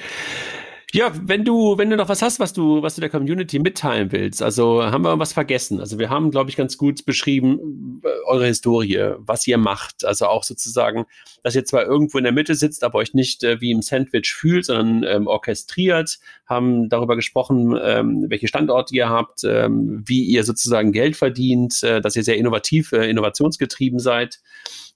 [0.94, 4.12] Ja, wenn du, wenn du noch was hast, was du, was du der Community mitteilen
[4.12, 5.80] willst, also haben wir was vergessen.
[5.80, 10.04] Also wir haben, glaube ich, ganz gut beschrieben äh, eure Historie, was ihr macht.
[10.04, 11.06] Also auch sozusagen,
[11.42, 14.34] dass ihr zwar irgendwo in der Mitte sitzt, aber euch nicht äh, wie im Sandwich
[14.34, 20.44] fühlt, sondern ähm, orchestriert, haben darüber gesprochen, ähm, welche Standorte ihr habt, ähm, wie ihr
[20.44, 24.40] sozusagen Geld verdient, äh, dass ihr sehr innovativ, äh, innovationsgetrieben seid.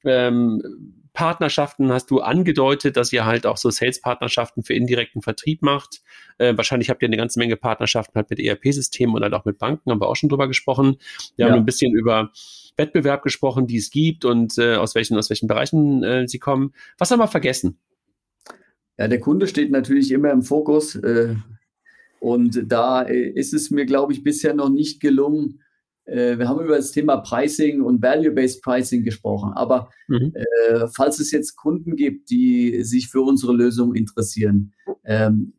[0.05, 0.62] Ähm,
[1.17, 6.03] Partnerschaften hast du angedeutet, dass ihr halt auch so Sales-Partnerschaften für indirekten Vertrieb macht.
[6.37, 9.57] Äh, wahrscheinlich habt ihr eine ganze Menge Partnerschaften halt mit ERP-Systemen und halt auch mit
[9.57, 10.99] Banken, haben wir auch schon drüber gesprochen.
[11.37, 11.53] Wir ja.
[11.53, 12.33] haben ein bisschen über
[12.77, 16.75] Wettbewerb gesprochen, die es gibt und äh, aus welchen, aus welchen Bereichen äh, sie kommen.
[16.99, 17.79] Was haben wir vergessen?
[18.99, 20.97] Ja, der Kunde steht natürlich immer im Fokus.
[20.97, 21.37] Äh,
[22.19, 25.62] Und da äh, ist es mir, glaube ich, bisher noch nicht gelungen.
[26.07, 29.52] Äh, wir haben über das Thema Pricing und Value-Based Pricing gesprochen.
[29.54, 30.32] Aber mhm.
[30.34, 34.72] äh, falls es jetzt Kunden gibt, die sich für unsere Lösung interessieren,
[35.04, 35.52] ähm,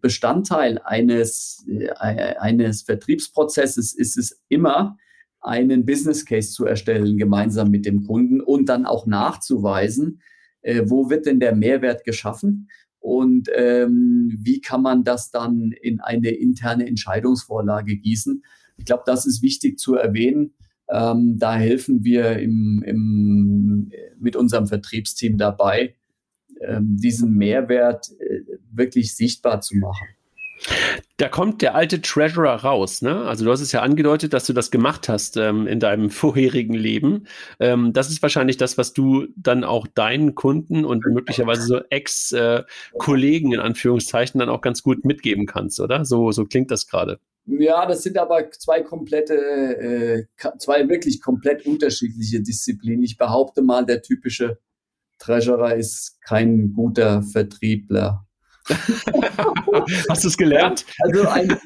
[0.00, 4.96] Bestandteil eines, äh, eines Vertriebsprozesses ist es immer,
[5.40, 10.22] einen Business Case zu erstellen, gemeinsam mit dem Kunden und dann auch nachzuweisen,
[10.62, 12.68] äh, wo wird denn der Mehrwert geschaffen
[13.00, 18.44] und ähm, wie kann man das dann in eine interne Entscheidungsvorlage gießen.
[18.82, 20.54] Ich glaube, das ist wichtig zu erwähnen.
[20.90, 25.94] Ähm, da helfen wir im, im, mit unserem Vertriebsteam dabei,
[26.60, 28.40] ähm, diesen Mehrwert äh,
[28.72, 30.08] wirklich sichtbar zu machen.
[31.16, 33.22] Da kommt der alte Treasurer raus, ne?
[33.22, 36.74] Also du hast es ja angedeutet, dass du das gemacht hast ähm, in deinem vorherigen
[36.74, 37.28] Leben.
[37.60, 43.52] Ähm, das ist wahrscheinlich das, was du dann auch deinen Kunden und möglicherweise so Ex-Kollegen
[43.52, 46.04] in Anführungszeichen dann auch ganz gut mitgeben kannst, oder?
[46.04, 47.20] So, so klingt das gerade.
[47.44, 50.24] Ja, das sind aber zwei komplette, äh,
[50.58, 53.02] zwei wirklich komplett unterschiedliche Disziplinen.
[53.02, 54.58] Ich behaupte mal, der typische
[55.18, 58.26] Treasurer ist kein guter Vertriebler.
[60.08, 60.84] Hast du es gelernt?
[61.00, 61.56] Also ein,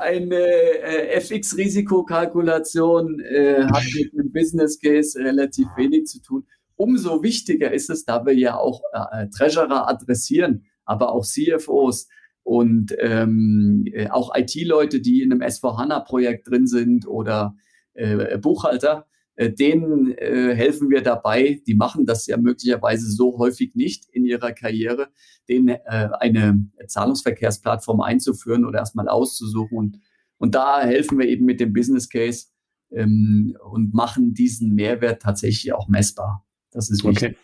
[0.00, 6.46] eine äh, FX-Risikokalkulation äh, hat mit einem Business Case relativ wenig zu tun.
[6.76, 12.08] Umso wichtiger ist es, da wir ja auch äh, Treasurer adressieren, aber auch CFOs
[12.46, 17.56] und ähm, äh, auch IT-Leute, die in einem S4HANA-Projekt drin sind oder
[17.94, 23.74] äh, Buchhalter, äh, denen äh, helfen wir dabei, die machen das ja möglicherweise so häufig
[23.74, 25.08] nicht in ihrer Karriere,
[25.48, 29.76] denen äh, eine Zahlungsverkehrsplattform einzuführen oder erstmal auszusuchen.
[29.76, 30.00] Und,
[30.38, 32.46] und da helfen wir eben mit dem Business Case
[32.92, 36.46] ähm, und machen diesen Mehrwert tatsächlich auch messbar.
[36.70, 37.30] Das ist wichtig.
[37.30, 37.36] Okay.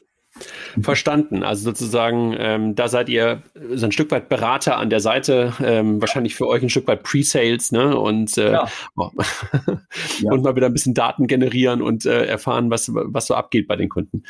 [0.81, 1.43] Verstanden.
[1.43, 3.43] Also sozusagen, ähm, da seid ihr
[3.75, 7.03] so ein Stück weit Berater an der Seite, ähm, wahrscheinlich für euch ein Stück weit
[7.03, 7.99] Pre-Sales, ne?
[7.99, 8.69] Und, äh, ja.
[8.97, 10.33] ja.
[10.33, 13.77] und mal wieder ein bisschen Daten generieren und äh, erfahren, was, was so abgeht bei
[13.77, 14.23] den Kunden.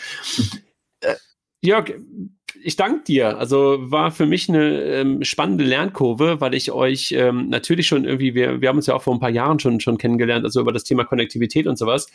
[1.01, 1.15] Äh,
[1.61, 1.93] Jörg,
[2.61, 3.39] ich danke dir.
[3.39, 8.35] Also war für mich eine ähm, spannende Lernkurve, weil ich euch ähm, natürlich schon irgendwie,
[8.35, 10.73] wir, wir haben uns ja auch vor ein paar Jahren schon, schon kennengelernt, also über
[10.73, 12.09] das Thema Konnektivität und sowas,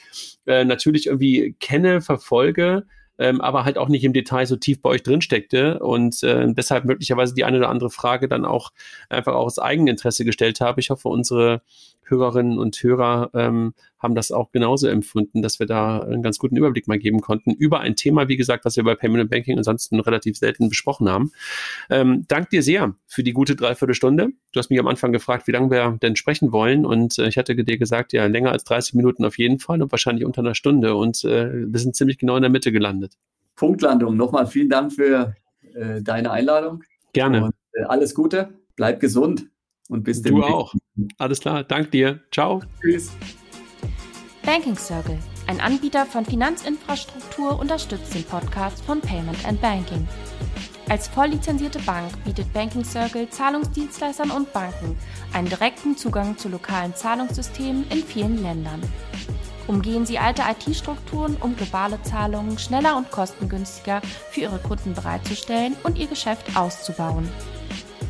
[0.45, 2.85] äh, natürlich irgendwie kenne, verfolge
[3.19, 6.45] ähm, aber halt auch nicht im Detail so tief bei euch drin steckte und äh,
[6.53, 8.71] deshalb möglicherweise die eine oder andere Frage dann auch
[9.09, 10.79] einfach auch aus Eigeninteresse gestellt habe.
[10.79, 11.61] Ich hoffe, unsere
[12.09, 16.55] Hörerinnen und Hörer ähm, haben das auch genauso empfunden, dass wir da einen ganz guten
[16.55, 19.99] Überblick mal geben konnten über ein Thema, wie gesagt, was wir bei Payment Banking ansonsten
[19.99, 21.31] relativ selten besprochen haben.
[21.89, 24.29] Ähm, dank dir sehr für die gute Dreiviertelstunde.
[24.53, 27.37] Du hast mich am Anfang gefragt, wie lange wir denn sprechen wollen und äh, ich
[27.37, 30.55] hatte dir gesagt, ja, länger als 30 Minuten auf jeden Fall und wahrscheinlich unter einer
[30.55, 33.13] Stunde und äh, wir sind ziemlich genau in der Mitte gelandet.
[33.55, 34.15] Punktlandung.
[34.15, 35.35] Nochmal vielen Dank für
[35.73, 36.83] äh, deine Einladung.
[37.13, 37.45] Gerne.
[37.45, 39.47] Und, äh, alles Gute, bleib gesund
[39.89, 40.21] und bis.
[40.21, 40.73] Du auch.
[41.17, 42.21] Alles klar, danke dir.
[42.31, 42.61] Ciao.
[42.81, 43.11] Tschüss.
[44.43, 50.07] Banking Circle, ein Anbieter von Finanzinfrastruktur, unterstützt den Podcast von Payment and Banking.
[50.89, 54.97] Als volllizenzierte Bank bietet Banking Circle Zahlungsdienstleistern und Banken
[55.33, 58.81] einen direkten Zugang zu lokalen Zahlungssystemen in vielen Ländern.
[59.67, 65.97] Umgehen Sie alte IT-Strukturen, um globale Zahlungen schneller und kostengünstiger für Ihre Kunden bereitzustellen und
[65.97, 67.27] Ihr Geschäft auszubauen.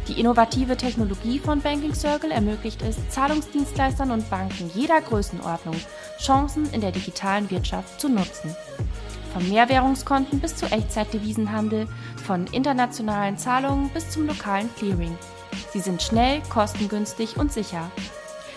[0.07, 5.75] Die innovative Technologie von Banking Circle ermöglicht es Zahlungsdienstleistern und Banken jeder Größenordnung,
[6.17, 8.55] Chancen in der digitalen Wirtschaft zu nutzen.
[9.33, 11.87] Von Mehrwährungskonten bis zu Echtzeitdevisenhandel,
[12.23, 15.17] von internationalen Zahlungen bis zum lokalen Clearing.
[15.73, 17.91] Sie sind schnell, kostengünstig und sicher.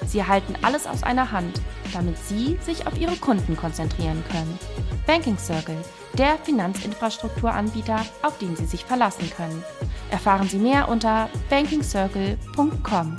[0.06, 1.60] Sie erhalten alles aus einer Hand,
[1.92, 4.58] damit Sie sich auf Ihre Kunden konzentrieren können.
[5.06, 5.76] Banking Circle,
[6.14, 9.64] der Finanzinfrastrukturanbieter, auf den Sie sich verlassen können.
[10.10, 13.16] Erfahren Sie mehr unter bankingcircle.com.